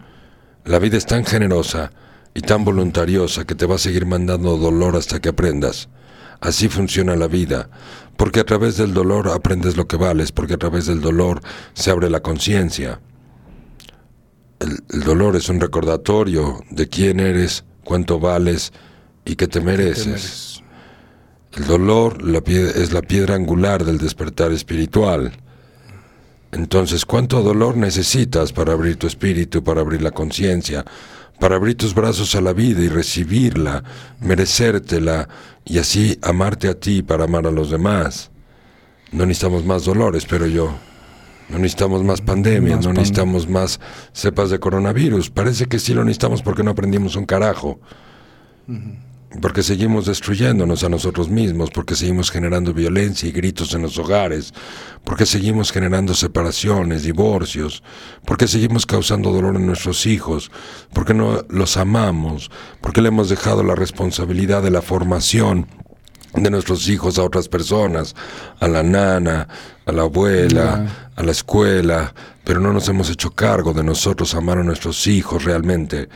[0.65, 1.93] la vida es tan generosa
[2.33, 5.91] y tan voluntariosa que te va a seguir mandando dolor hasta que aprendas.
[6.41, 7.69] Así funciona la vida,
[8.17, 11.41] porque a través del dolor aprendes lo que vales, porque a través del dolor
[11.75, 13.01] se abre la conciencia.
[14.61, 18.73] El, el dolor es un recordatorio de quién eres, cuánto vales
[19.25, 20.63] y qué te mereces.
[21.53, 25.33] El dolor la es la piedra angular del despertar espiritual.
[26.53, 30.85] Entonces, ¿cuánto dolor necesitas para abrir tu espíritu, para abrir la conciencia,
[31.39, 33.85] para abrir tus brazos a la vida y recibirla,
[34.21, 35.29] merecértela
[35.65, 38.31] y así amarte a ti para amar a los demás?
[39.13, 40.75] No necesitamos más dolores, pero yo.
[41.49, 43.81] No necesitamos más pandemias, Más no necesitamos más
[44.13, 45.31] cepas de coronavirus.
[45.31, 47.81] Parece que sí lo necesitamos porque no aprendimos un carajo.
[49.43, 54.55] Porque seguimos destruyéndonos a nosotros mismos, porque seguimos generando violencia y gritos en los hogares,
[55.05, 57.83] porque seguimos generando separaciones, divorcios,
[58.25, 60.51] porque seguimos causando dolor en nuestros hijos,
[60.95, 62.51] porque no los amamos,
[62.81, 65.67] porque le hemos dejado la responsabilidad de la formación
[66.35, 68.15] de nuestros hijos a otras personas,
[68.61, 69.49] a la nana,
[69.89, 70.87] a la abuela,
[71.17, 72.13] a la escuela,
[72.45, 76.11] pero no nos hemos hecho cargo de nosotros amar a nuestros hijos realmente.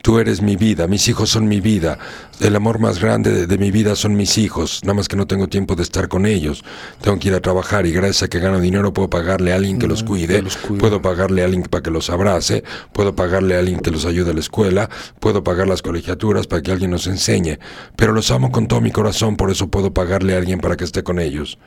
[0.00, 1.98] Tú eres mi vida, mis hijos son mi vida.
[2.40, 5.26] El amor más grande de, de mi vida son mis hijos, nada más que no
[5.26, 6.64] tengo tiempo de estar con ellos.
[7.02, 9.78] Tengo que ir a trabajar y gracias a que gano dinero puedo pagarle a alguien
[9.78, 10.80] que los cuide, los cuide.
[10.80, 12.64] puedo pagarle a alguien para que los abrace,
[12.94, 14.88] puedo pagarle a alguien que los ayude a la escuela,
[15.20, 17.58] puedo pagar las colegiaturas para que alguien nos enseñe,
[17.94, 20.84] pero los amo con todo mi corazón, por eso puedo pagarle a alguien para que
[20.84, 21.58] esté con ellos.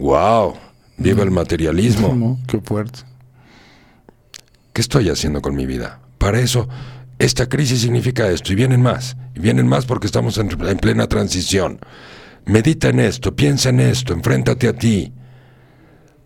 [0.00, 0.54] ¡Wow!
[0.96, 2.14] ¡Viva el materialismo!
[2.16, 2.38] ¿no?
[2.46, 3.00] Qué fuerte.
[4.72, 6.00] ¿qué estoy haciendo con mi vida?
[6.18, 6.68] Para eso,
[7.18, 9.16] esta crisis significa esto y vienen más.
[9.34, 11.80] Y vienen más porque estamos en, en plena transición.
[12.46, 15.12] Medita en esto, piensa en esto, enfréntate a ti.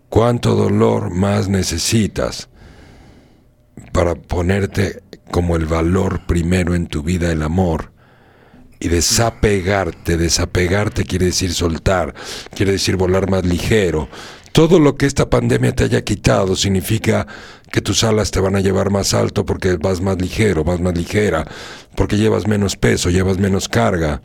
[0.09, 2.49] ¿Cuánto dolor más necesitas
[3.91, 7.91] para ponerte como el valor primero en tu vida, el amor?
[8.79, 12.13] Y desapegarte, desapegarte quiere decir soltar,
[12.53, 14.09] quiere decir volar más ligero.
[14.51, 17.27] Todo lo que esta pandemia te haya quitado significa
[17.71, 20.97] que tus alas te van a llevar más alto porque vas más ligero, vas más
[20.97, 21.45] ligera,
[21.95, 24.21] porque llevas menos peso, llevas menos carga.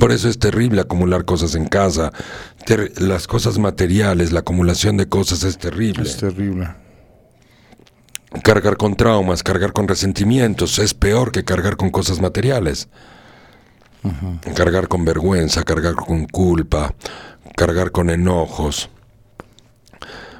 [0.00, 2.12] Por eso es terrible acumular cosas en casa.
[2.64, 6.04] Ter- las cosas materiales, la acumulación de cosas es terrible.
[6.04, 6.68] Es terrible.
[8.42, 12.88] Cargar con traumas, cargar con resentimientos, es peor que cargar con cosas materiales.
[14.54, 16.94] Cargar con vergüenza, cargar con culpa,
[17.56, 18.90] cargar con enojos.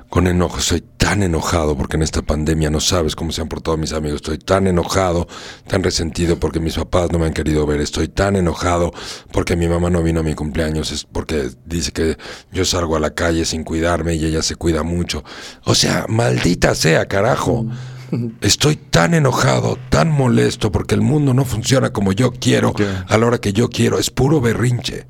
[0.09, 3.79] Con enojos, soy tan enojado porque en esta pandemia no sabes cómo se han portado
[3.79, 4.17] mis amigos.
[4.17, 5.27] Estoy tan enojado,
[5.67, 7.81] tan resentido porque mis papás no me han querido ver.
[7.81, 8.93] Estoy tan enojado
[9.33, 10.93] porque mi mamá no vino a mi cumpleaños.
[10.93, 12.19] Es porque dice que
[12.53, 15.25] yo salgo a la calle sin cuidarme y ella se cuida mucho.
[15.65, 17.65] O sea, maldita sea, carajo.
[18.41, 22.75] Estoy tan enojado, tan molesto porque el mundo no funciona como yo quiero,
[23.09, 23.99] a la hora que yo quiero.
[23.99, 25.07] Es puro berrinche.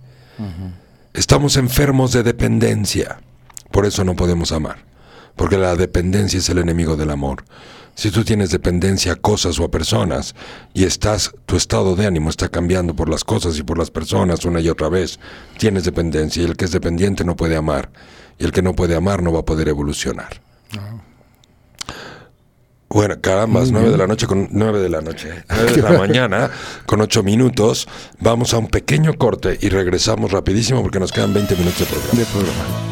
[1.13, 3.21] Estamos enfermos de dependencia.
[3.71, 4.85] Por eso no podemos amar.
[5.37, 7.45] Porque la dependencia es el enemigo del amor.
[7.95, 10.35] Si tú tienes dependencia a cosas o a personas
[10.73, 14.45] y estás, tu estado de ánimo está cambiando por las cosas y por las personas
[14.45, 15.19] una y otra vez,
[15.59, 17.91] tienes dependencia y el que es dependiente no puede amar.
[18.39, 20.41] Y el que no puede amar no va a poder evolucionar.
[22.93, 25.45] Bueno, caramba, nueve de la noche con nueve de la noche, ¿eh?
[25.49, 26.51] nueve de la mañana
[26.85, 27.89] con ocho minutos.
[28.21, 32.19] Vamos a un pequeño corte y regresamos rapidísimo porque nos quedan 20 minutos de programa.
[32.19, 32.92] De programa.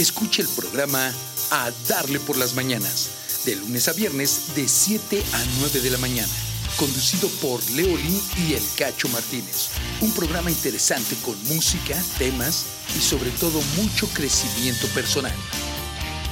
[0.00, 1.12] Escucha el programa
[1.50, 5.98] A Darle por las Mañanas, de lunes a viernes de 7 a 9 de la
[5.98, 6.32] mañana,
[6.78, 9.68] conducido por Leolín y El Cacho Martínez.
[10.00, 12.64] Un programa interesante con música, temas
[12.96, 15.34] y sobre todo mucho crecimiento personal.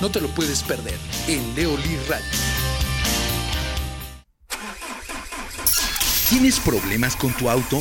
[0.01, 2.25] No te lo puedes perder en Leolí Radio.
[6.31, 7.81] ¿Tienes problemas con tu auto?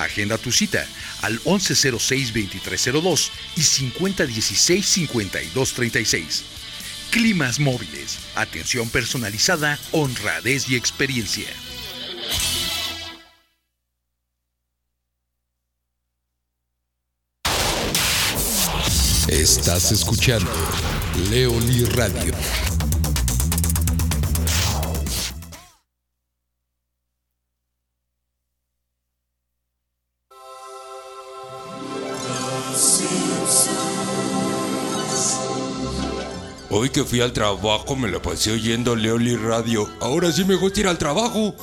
[0.00, 0.84] Agenda tu cita
[1.22, 6.42] al 1106-2302 y 5016-5236.
[7.10, 11.48] Climas móviles, atención personalizada, honradez y experiencia.
[19.28, 20.50] Estás escuchando
[21.30, 22.32] Leoli Radio.
[36.82, 39.86] Hoy que fui al trabajo me la pasé oyendo Leoli Radio.
[40.00, 41.54] Ahora sí me gusta ir al trabajo.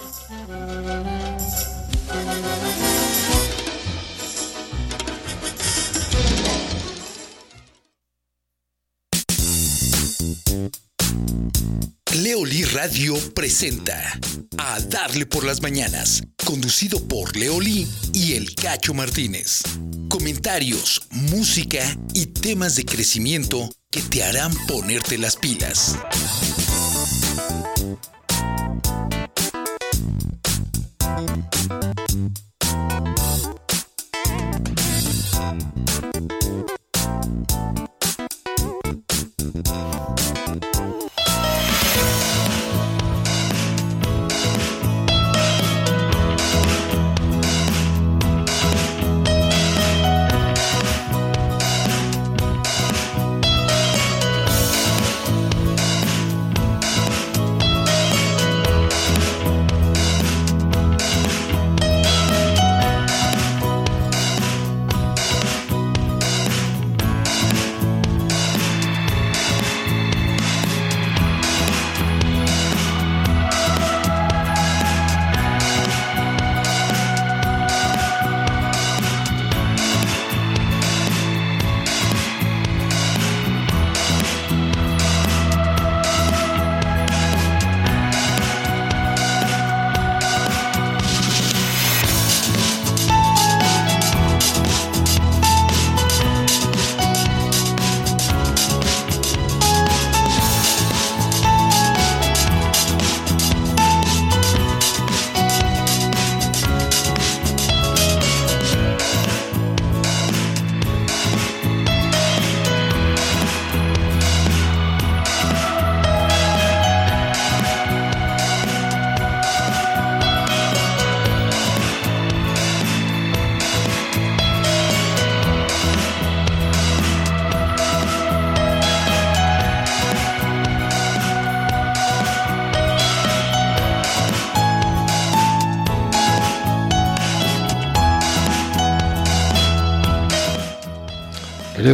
[12.15, 14.19] Leoli Radio presenta
[14.57, 19.61] A Darle por las Mañanas, conducido por Leoli y el Cacho Martínez.
[20.09, 25.95] Comentarios, música y temas de crecimiento que te harán ponerte las pilas.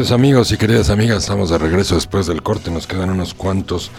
[0.04, 2.70] Queridos amigos y queridas amigas, estamos de regreso después del corte.
[2.70, 3.90] Nos quedan unos cuantos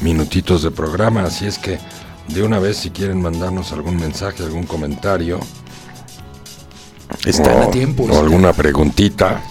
[0.00, 1.78] minutitos de programa, así es que
[2.28, 5.38] de una vez si quieren mandarnos algún mensaje, algún comentario
[7.26, 8.04] Están o, a tiempo.
[8.04, 9.42] o alguna preguntita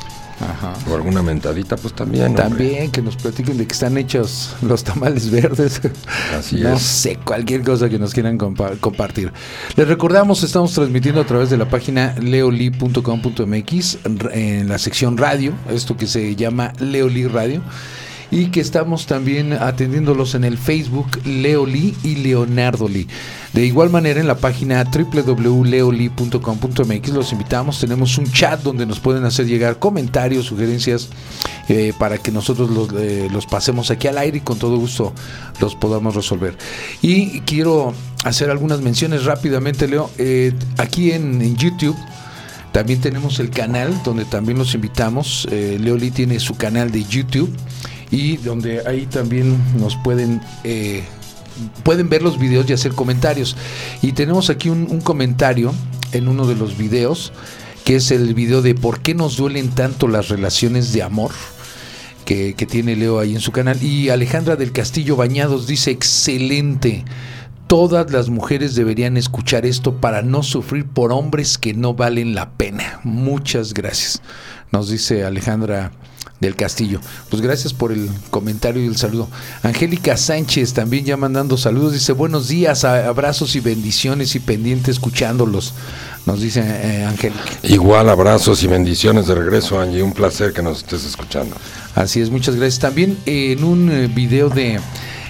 [0.99, 2.27] alguna mentadita, pues también.
[2.27, 2.43] hombre.
[2.43, 5.81] También que nos platiquen de que están hechos los tamales verdes.
[6.37, 6.81] Así no es.
[6.81, 9.31] sé, cualquier cosa que nos quieran compa- compartir.
[9.75, 13.97] Les recordamos, estamos transmitiendo a través de la página leoli.com.mx
[14.31, 17.61] en la sección radio, esto que se llama Leoli Radio.
[18.31, 23.07] Y que estamos también atendiéndolos en el Facebook Leoli y Leonardo Lee.
[23.53, 29.25] De igual manera en la página www.leoli.com.mx los invitamos, tenemos un chat donde nos pueden
[29.25, 31.09] hacer llegar comentarios, sugerencias
[31.67, 35.11] eh, para que nosotros los, eh, los pasemos aquí al aire y con todo gusto
[35.59, 36.55] los podamos resolver.
[37.01, 40.09] Y quiero hacer algunas menciones rápidamente, Leo.
[40.17, 41.97] Eh, aquí en, YouTube
[42.71, 45.47] también tenemos el canal donde también los invitamos.
[45.51, 47.53] Eh, Leoli tiene su canal de YouTube
[48.11, 51.03] y donde ahí también nos pueden eh,
[51.83, 53.55] pueden ver los videos y hacer comentarios.
[54.01, 55.73] Y tenemos aquí un, comentario
[56.11, 57.31] en uno de los videos
[57.83, 61.31] que es el video de por qué nos duelen tanto las relaciones de amor.
[62.25, 63.81] Que, que tiene Leo ahí en su canal.
[63.81, 67.03] Y Alejandra del Castillo Bañados dice, excelente.
[67.65, 72.51] Todas las mujeres deberían escuchar esto para no sufrir por hombres que no valen la
[72.51, 72.99] pena.
[73.03, 74.21] Muchas gracias.
[74.71, 75.91] Nos dice Alejandra
[76.39, 76.99] del Castillo.
[77.29, 79.27] Pues gracias por el comentario y el saludo.
[79.63, 81.93] Angélica Sánchez también ya mandando saludos.
[81.93, 85.73] Dice buenos días, abrazos y bendiciones y pendiente escuchándolos.
[86.25, 87.41] Nos dice eh, Angélica.
[87.63, 90.03] Igual abrazos y bendiciones de regreso, Angie.
[90.03, 91.55] Un placer que nos estés escuchando.
[91.95, 92.79] Así es, muchas gracias.
[92.79, 94.79] También eh, en un eh, video de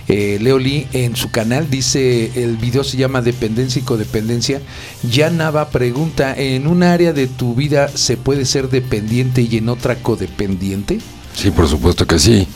[0.10, 4.60] eh, Leo en su canal, dice, el video se llama Dependencia y Codependencia.
[5.08, 9.70] Ya Nava pregunta, ¿en un área de tu vida se puede ser dependiente y en
[9.70, 10.98] otra codependiente?
[11.36, 12.48] Sí, por supuesto que sí.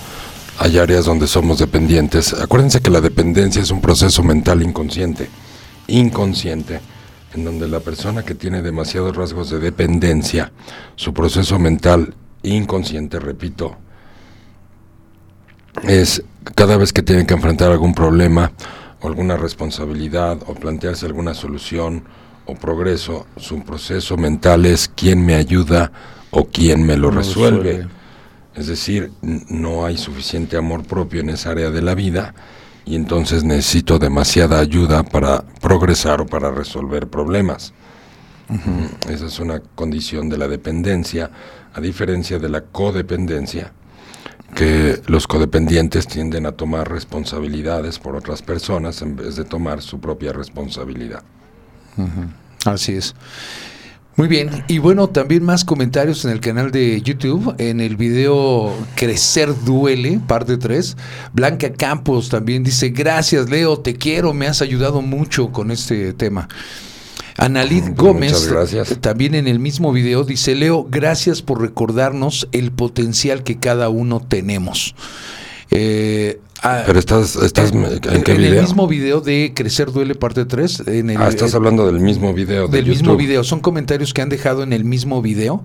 [0.57, 2.33] Hay áreas donde somos dependientes.
[2.33, 5.29] Acuérdense que la dependencia es un proceso mental inconsciente.
[5.87, 6.79] Inconsciente.
[7.35, 10.51] En donde la persona que tiene demasiados rasgos de dependencia,
[10.95, 13.77] su proceso mental inconsciente, repito,
[15.83, 16.23] es
[16.55, 18.51] cada vez que tienen que enfrentar algún problema
[19.01, 22.03] o alguna responsabilidad o plantearse alguna solución
[22.45, 25.91] o progreso, su proceso mental es quién me ayuda
[26.31, 27.63] o quién me lo resuelve.
[27.63, 27.93] resuelve.
[28.55, 32.35] Es decir, no hay suficiente amor propio en esa área de la vida
[32.85, 37.73] y entonces necesito demasiada ayuda para progresar o para resolver problemas.
[38.49, 41.31] Mm, Esa es una condición de la dependencia,
[41.73, 43.71] a diferencia de la codependencia,
[44.53, 49.99] que los codependientes tienden a tomar responsabilidades por otras personas en vez de tomar su
[49.99, 51.23] propia responsabilidad.
[52.65, 53.15] Así es.
[54.15, 58.71] Muy bien, y bueno, también más comentarios en el canal de YouTube, en el video
[58.95, 60.95] Crecer Duele, parte 3.
[61.33, 66.47] Blanca Campos también dice, gracias Leo, te quiero, me has ayudado mucho con este tema.
[67.37, 68.97] Analid Gómez, gracias.
[69.01, 74.19] también en el mismo video, dice, Leo, gracias por recordarnos el potencial que cada uno
[74.19, 74.95] tenemos.
[75.71, 78.61] Eh, ah, Pero estás, estás ¿en qué el video?
[78.61, 80.83] mismo video de Crecer Duele, parte 3.
[80.87, 83.43] En el, Ah, estás eh, hablando del mismo video de del mismo video.
[83.43, 85.63] Son comentarios que han dejado en el mismo video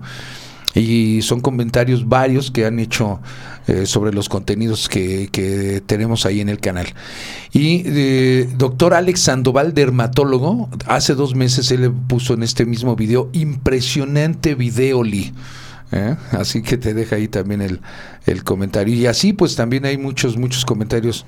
[0.75, 3.19] y son comentarios varios que han hecho
[3.67, 6.87] eh, sobre los contenidos que, que tenemos ahí en el canal.
[7.51, 12.95] Y eh, doctor Alex Sandoval, dermatólogo, hace dos meses él le puso en este mismo
[12.95, 15.33] video, impresionante video, Lee.
[15.91, 16.15] ¿Eh?
[16.31, 17.81] Así que te deja ahí también el,
[18.25, 18.93] el comentario.
[18.95, 21.25] Y así pues también hay muchos, muchos comentarios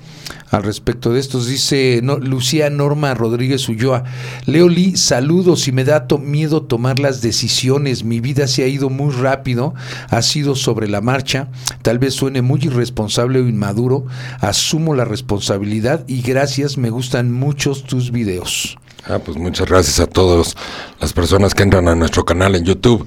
[0.50, 1.46] al respecto de estos.
[1.46, 4.04] Dice no, Lucía Norma Rodríguez Ulloa,
[4.46, 8.04] Leo Lee, saludos y me da miedo tomar las decisiones.
[8.04, 9.74] Mi vida se ha ido muy rápido,
[10.08, 11.48] ha sido sobre la marcha.
[11.82, 14.06] Tal vez suene muy irresponsable o inmaduro.
[14.40, 18.78] Asumo la responsabilidad y gracias, me gustan muchos tus videos.
[19.08, 20.54] Ah, pues muchas gracias a todas
[21.00, 23.04] las personas que entran a nuestro canal en YouTube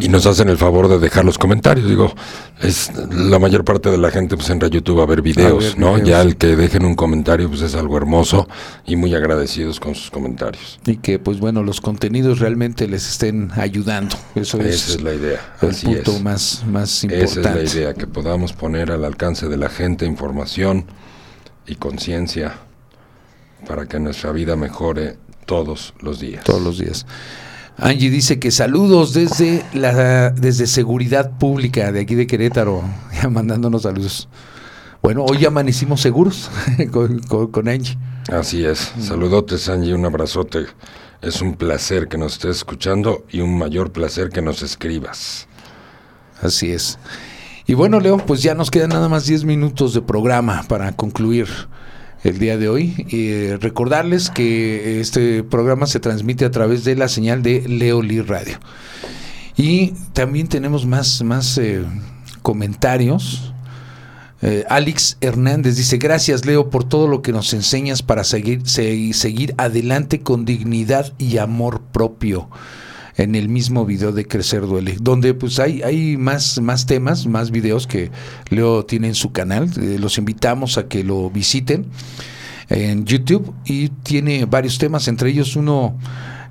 [0.00, 1.86] y nos hacen el favor de dejar los comentarios.
[1.86, 2.14] Digo,
[2.62, 5.78] es la mayor parte de la gente pues entra a YouTube a ver videos, ver
[5.78, 5.92] ¿no?
[5.94, 6.08] videos.
[6.08, 8.48] Ya el que dejen un comentario pues es algo hermoso
[8.86, 10.78] y muy agradecidos con sus comentarios.
[10.86, 14.16] Y que pues bueno, los contenidos realmente les estén ayudando.
[14.34, 15.40] Eso es, Esa es la idea.
[15.60, 16.22] el Así punto es.
[16.22, 17.64] más, más Esa importante.
[17.64, 20.86] es la idea, que podamos poner al alcance de la gente información
[21.66, 22.54] y conciencia
[23.66, 25.16] para que nuestra vida mejore
[25.46, 26.44] todos los días.
[26.44, 27.06] todos los días.
[27.76, 32.82] Angie dice que saludos desde la desde seguridad pública de aquí de Querétaro,
[33.22, 34.28] ya mandándonos saludos.
[35.02, 36.50] Bueno, hoy amanecimos seguros
[36.92, 37.98] con, con- con Angie.
[38.32, 38.92] Así es.
[39.00, 40.66] Saludotes, Angie, un abrazote.
[41.20, 45.46] Es un placer que nos estés escuchando y un mayor placer que nos escribas.
[46.42, 46.98] Así es.
[47.66, 51.48] Y bueno, Leo, pues ya nos quedan nada más 10 minutos de programa para concluir
[52.24, 53.06] el día de hoy.
[53.10, 58.58] Eh, recordarles que este programa se transmite a través de la señal de Leoli Radio.
[59.56, 61.84] Y también tenemos más, más eh,
[62.42, 63.52] comentarios.
[64.42, 69.12] Eh, Alex Hernández dice, gracias Leo por todo lo que nos enseñas para seguir, se-
[69.14, 72.50] seguir adelante con dignidad y amor propio
[73.16, 77.50] en el mismo video de Crecer Duele, donde pues hay, hay más, más temas, más
[77.50, 78.10] videos que
[78.50, 79.70] Leo tiene en su canal.
[79.80, 81.86] Eh, los invitamos a que lo visiten
[82.68, 85.96] en YouTube y tiene varios temas, entre ellos uno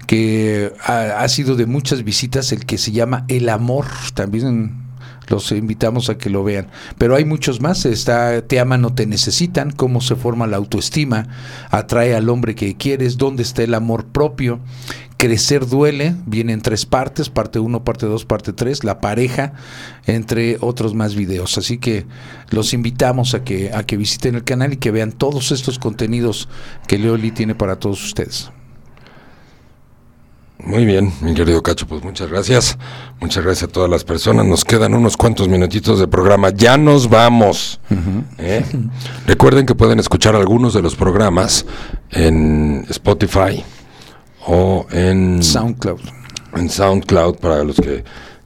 [0.08, 4.83] que ha, ha sido de muchas visitas, el que se llama El Amor, también
[5.28, 6.68] los invitamos a que lo vean.
[6.98, 11.28] Pero hay muchos más, está Te aman o te necesitan, cómo se forma la autoestima,
[11.70, 14.60] atrae al hombre que quieres, dónde está el amor propio,
[15.24, 19.54] Crecer duele, viene en tres partes, parte 1, parte 2, parte 3, la pareja,
[20.06, 21.58] entre otros más videos.
[21.58, 22.06] Así que
[22.50, 26.50] los invitamos a que, a que visiten el canal y que vean todos estos contenidos
[26.88, 28.52] que Leoli tiene para todos ustedes.
[30.60, 32.78] Muy bien, mi querido Cacho, pues muchas gracias.
[33.20, 34.46] Muchas gracias a todas las personas.
[34.46, 36.52] Nos quedan unos cuantos minutitos de programa.
[36.52, 37.80] Ya nos vamos.
[38.38, 38.64] ¿Eh?
[39.28, 41.66] Recuerden que pueden escuchar algunos de los programas
[42.12, 43.64] en Spotify
[44.46, 46.00] o en SoundCloud.
[46.56, 48.04] en SoundCloud para los que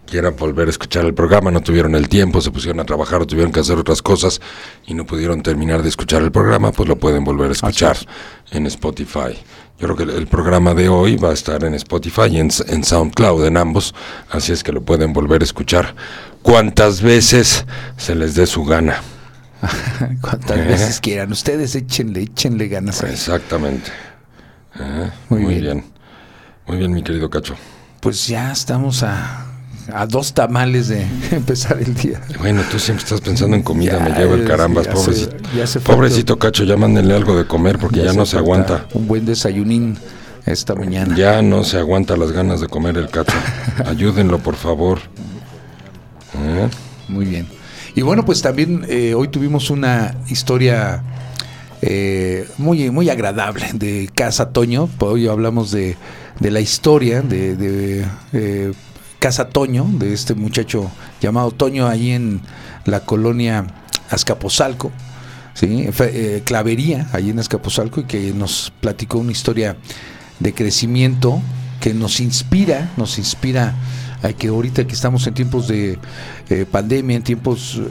[0.07, 3.27] quieran volver a escuchar el programa, no tuvieron el tiempo, se pusieron a trabajar o
[3.27, 4.41] tuvieron que hacer otras cosas
[4.87, 7.97] y no pudieron terminar de escuchar el programa, pues lo pueden volver a escuchar
[8.51, 9.37] en Spotify.
[9.79, 12.83] Yo creo que el, programa de hoy va a estar en Spotify y en, en
[12.83, 13.93] SoundCloud, en ambos,
[14.31, 15.93] así es que lo pueden volver a escuchar
[16.41, 19.01] cuantas veces se les dé su gana.
[20.21, 20.61] Cuantas Eh.
[20.61, 21.31] veces quieran.
[21.31, 23.01] Ustedes échenle, échenle ganas.
[23.03, 23.91] Exactamente.
[24.79, 25.63] Eh, Muy muy bien.
[25.63, 25.85] bien.
[26.67, 27.55] Muy bien, mi querido Cacho.
[27.99, 29.46] Pues ya estamos a,
[29.93, 32.21] a dos tamales de empezar el día.
[32.39, 35.37] Bueno, tú siempre estás pensando en comida, Ya, me lleva el carambas, ya se- pobrecito.
[35.55, 38.85] ya se fue pobrecito Cacho, ya mándenle algo de comer porque ya, no se aguanta.
[38.93, 39.97] Un buen desayunín
[40.45, 41.15] esta mañana.
[41.15, 43.37] Ya no se aguanta las ganas de comer el Cacho.
[43.85, 44.99] Ayúdenlo, por favor.
[46.37, 46.69] ¿Eh?
[47.07, 47.47] Muy bien.
[47.95, 51.01] Y bueno, pues también eh, hoy tuvimos una historia
[51.81, 54.87] eh, muy, muy agradable de Casa Toño.
[54.99, 55.97] Hoy hablamos de,
[56.39, 58.71] de la historia de, de, eh,
[59.19, 60.91] Casa Toño, de este muchacho
[61.21, 62.41] llamado Toño ahí en
[62.85, 63.65] la colonia
[64.09, 64.91] Azcapotzalco.
[65.53, 65.89] ¿sí?
[65.99, 69.77] Eh, Clavería, allí en Azcapotzalco, y que nos platicó una historia
[70.39, 71.41] de crecimiento
[71.79, 73.75] que nos inspira, nos inspira
[74.21, 75.99] a que ahorita que estamos en tiempos de
[76.49, 77.87] eh, pandemia, en tiempos eh,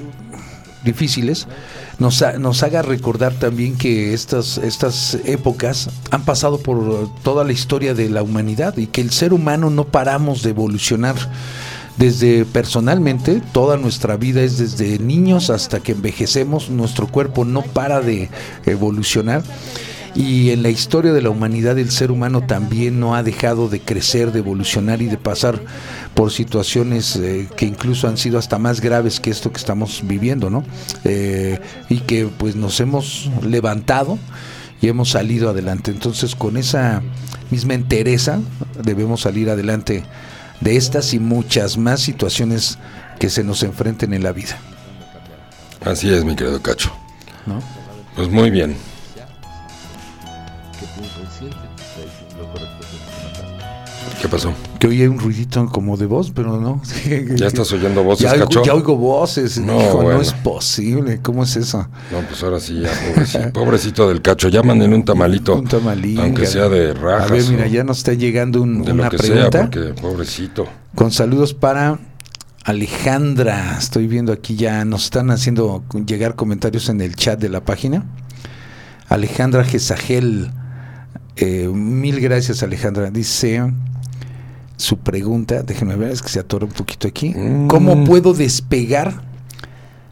[0.84, 1.46] difíciles,
[1.98, 7.94] nos, nos haga recordar también que estas, estas épocas han pasado por toda la historia
[7.94, 11.16] de la humanidad y que el ser humano no paramos de evolucionar.
[11.96, 18.02] Desde personalmente, toda nuestra vida es desde niños hasta que envejecemos, nuestro cuerpo no para
[18.02, 18.28] de
[18.66, 19.42] evolucionar.
[20.16, 23.80] Y en la historia de la humanidad el ser humano también no ha dejado de
[23.80, 25.60] crecer, de evolucionar y de pasar
[26.14, 30.48] por situaciones eh, que incluso han sido hasta más graves que esto que estamos viviendo,
[30.48, 30.64] ¿no?
[31.04, 31.60] Eh,
[31.90, 34.18] y que pues nos hemos levantado
[34.80, 35.90] y hemos salido adelante.
[35.90, 37.02] Entonces con esa
[37.50, 38.40] misma entereza
[38.82, 40.02] debemos salir adelante
[40.62, 42.78] de estas y muchas más situaciones
[43.18, 44.58] que se nos enfrenten en la vida,
[45.84, 46.90] Así es, mi querido Cacho.
[47.46, 47.60] ¿no?
[48.16, 48.76] Pues muy bien.
[54.20, 54.52] ¿Qué pasó?
[54.80, 56.80] Que oye un ruidito como de voz, pero no.
[57.36, 58.64] ¿Ya estás oyendo voces, ya, oigo, Cacho?
[58.64, 59.58] ya oigo voces.
[59.58, 60.14] No, Hijo, bueno.
[60.14, 61.20] no es posible.
[61.22, 61.86] ¿Cómo es eso?
[62.10, 64.48] No, pues ahora sí, ya, pobrecito, pobrecito del Cacho.
[64.48, 65.54] Ya manden un tamalito.
[65.56, 66.18] Un tamalín.
[66.18, 67.30] Aunque sea de rajas.
[67.30, 69.50] A ver, mira, ya nos está llegando un- de una lo que pregunta.
[69.50, 70.66] sea, porque pobrecito.
[70.94, 71.98] Con saludos para
[72.64, 73.76] Alejandra.
[73.78, 78.04] Estoy viendo aquí ya, nos están haciendo llegar comentarios en el chat de la página.
[79.08, 80.50] Alejandra Gesagel.
[81.36, 83.10] eh, mil gracias, Alejandra.
[83.10, 83.62] Dice
[84.76, 87.30] su pregunta, déjenme ver, es que se atora un poquito aquí.
[87.30, 87.68] Mm.
[87.68, 89.22] ¿Cómo puedo despegar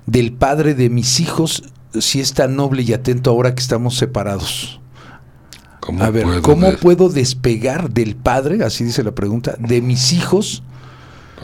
[0.06, 1.64] del padre de mis hijos
[1.98, 4.80] si es tan noble y atento ahora que estamos separados?
[5.80, 10.12] ¿Cómo A ver, puedo ¿cómo puedo despegar del padre, así dice la pregunta, de mis
[10.12, 10.62] hijos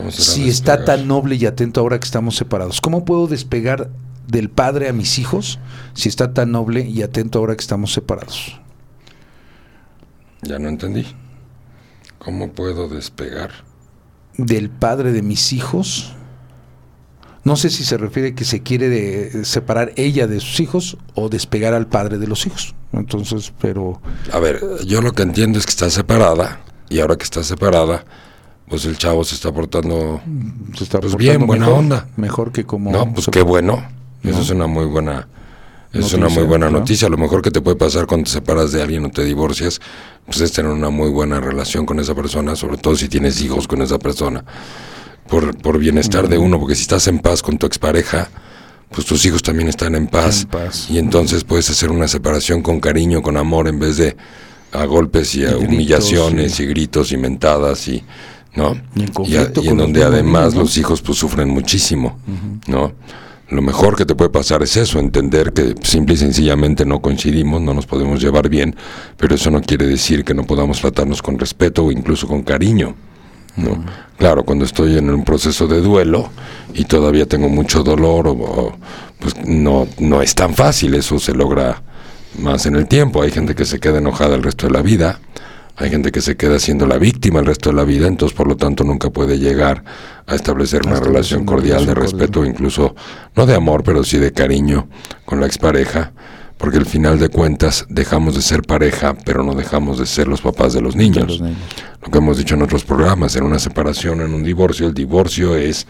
[0.09, 2.80] si está tan noble y atento ahora que estamos separados?
[2.80, 3.90] ¿Cómo puedo despegar
[4.26, 5.59] del padre a mis hijos
[5.92, 8.59] si está tan noble y atento ahora que estamos separados?
[10.42, 11.05] Ya no entendí.
[12.20, 13.51] ¿Cómo puedo despegar?
[14.36, 16.14] Del padre de mis hijos.
[17.42, 21.28] No sé si se refiere que se quiere de- separar ella de sus hijos o
[21.30, 22.74] despegar al padre de los hijos.
[22.92, 24.01] Entonces, pero
[24.32, 26.60] A ver, yo lo que entiendo es que está separada.
[26.90, 28.05] Y ahora que está separada,
[28.68, 30.20] pues el chavo se está portando...
[30.76, 32.09] se está Pues portando bien, buena mejor, onda.
[32.16, 33.82] Mejor que como No, pues qué bueno.
[34.22, 34.42] Eso No.
[34.42, 35.26] es una muy buena...
[35.92, 36.78] Es Noticia, una muy buena ¿no?
[36.78, 37.08] noticia.
[37.08, 39.80] Lo mejor que te puede pasar cuando te separas de alguien o te divorcias,
[40.24, 43.66] pues es tener una muy buena relación con esa persona, sobre todo si tienes hijos
[43.66, 44.44] con esa persona.
[45.28, 48.28] Por, por bienestar de uno, porque si estás en paz con tu expareja,
[48.90, 50.42] pues tus hijos también están en paz.
[50.42, 50.86] En paz.
[50.90, 54.16] Y entonces puedes hacer una separación con cariño, con amor, en vez de
[54.72, 58.04] a golpes y a humillaciones y gritos y mentadas y
[58.54, 58.76] ¿no?
[59.26, 62.18] Y en a- donde además los hijos pues sufren muchísimo,
[62.66, 62.92] ¿no?
[63.51, 67.60] Lo mejor que te puede pasar es eso, entender que simple y sencillamente no coincidimos,
[67.60, 68.77] no nos podemos llevar bien,
[69.16, 72.94] pero eso no quiere decir que no podamos tratarnos con respeto o incluso con cariño.
[73.56, 73.85] ¿no?
[74.16, 76.31] Claro, cuando estoy en un proceso de duelo
[76.74, 78.77] y todavía tengo mucho dolor, o, o,
[79.18, 81.82] pues no, no es tan fácil, eso se logra
[82.39, 83.22] más en el tiempo.
[83.22, 85.18] Hay gente que se queda enojada el resto de la vida,
[85.81, 88.47] hay gente que se queda siendo la víctima el resto de la vida, entonces por
[88.47, 89.82] lo tanto nunca puede llegar
[90.27, 92.94] a establecer una relación cordial de respeto, incluso
[93.35, 94.89] no de amor, pero sí de cariño
[95.24, 96.12] con la expareja,
[96.59, 100.43] porque al final de cuentas dejamos de ser pareja, pero no dejamos de ser los
[100.43, 101.27] papás de los niños.
[101.27, 101.57] los niños.
[102.02, 105.57] Lo que hemos dicho en otros programas, en una separación, en un divorcio, el divorcio
[105.57, 105.86] es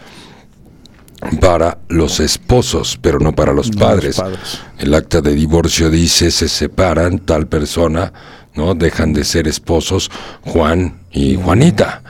[1.39, 4.17] para los esposos, pero no para los, No padres.
[4.17, 4.59] los padres.
[4.79, 8.11] El acta de divorcio dice se separan tal persona,
[8.55, 8.75] ¿no?
[8.75, 10.11] Dejan de ser esposos
[10.41, 12.01] Juan y Juanita.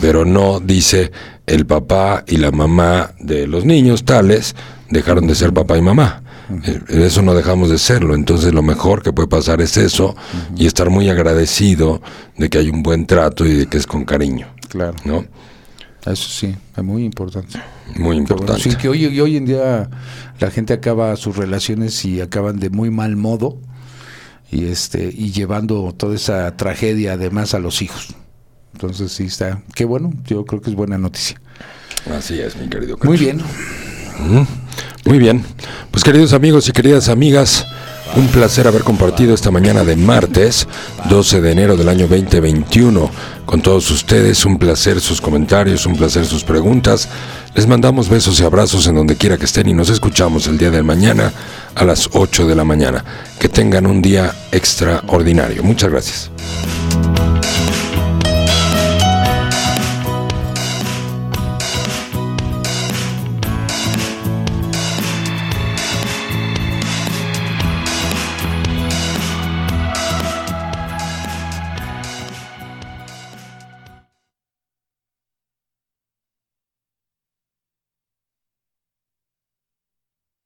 [0.00, 1.10] Pero no dice
[1.46, 4.54] el papá y la mamá de los niños tales
[4.90, 6.22] dejaron de ser papá y mamá.
[6.64, 8.14] Eh, Eso no dejamos de serlo.
[8.14, 10.14] Entonces lo mejor que puede pasar es eso
[10.56, 12.00] y estar muy agradecido
[12.36, 14.94] de que hay un buen trato y de que es con cariño, Claro.
[15.04, 15.24] ¿no?
[16.04, 17.58] Eso sí, es muy importante.
[17.96, 18.20] Muy bueno.
[18.20, 18.62] importante.
[18.62, 19.88] Sí, que hoy, hoy en día
[20.38, 23.56] la gente acaba sus relaciones y acaban de muy mal modo
[24.54, 28.14] y este y llevando toda esa tragedia además a los hijos.
[28.72, 31.40] Entonces sí está, qué bueno, yo creo que es buena noticia.
[32.16, 32.96] Así es, mi querido.
[33.02, 33.24] Muy Cacho.
[33.24, 34.46] bien.
[35.04, 35.44] Muy bien.
[35.90, 37.66] Pues queridos amigos y queridas amigas,
[38.16, 40.66] un placer haber compartido esta mañana de martes,
[41.08, 43.10] 12 de enero del año 2021,
[43.46, 44.44] con todos ustedes.
[44.44, 47.08] Un placer sus comentarios, un placer sus preguntas.
[47.54, 50.70] Les mandamos besos y abrazos en donde quiera que estén y nos escuchamos el día
[50.70, 51.32] de mañana
[51.74, 53.04] a las 8 de la mañana.
[53.38, 55.62] Que tengan un día extraordinario.
[55.62, 56.30] Muchas gracias.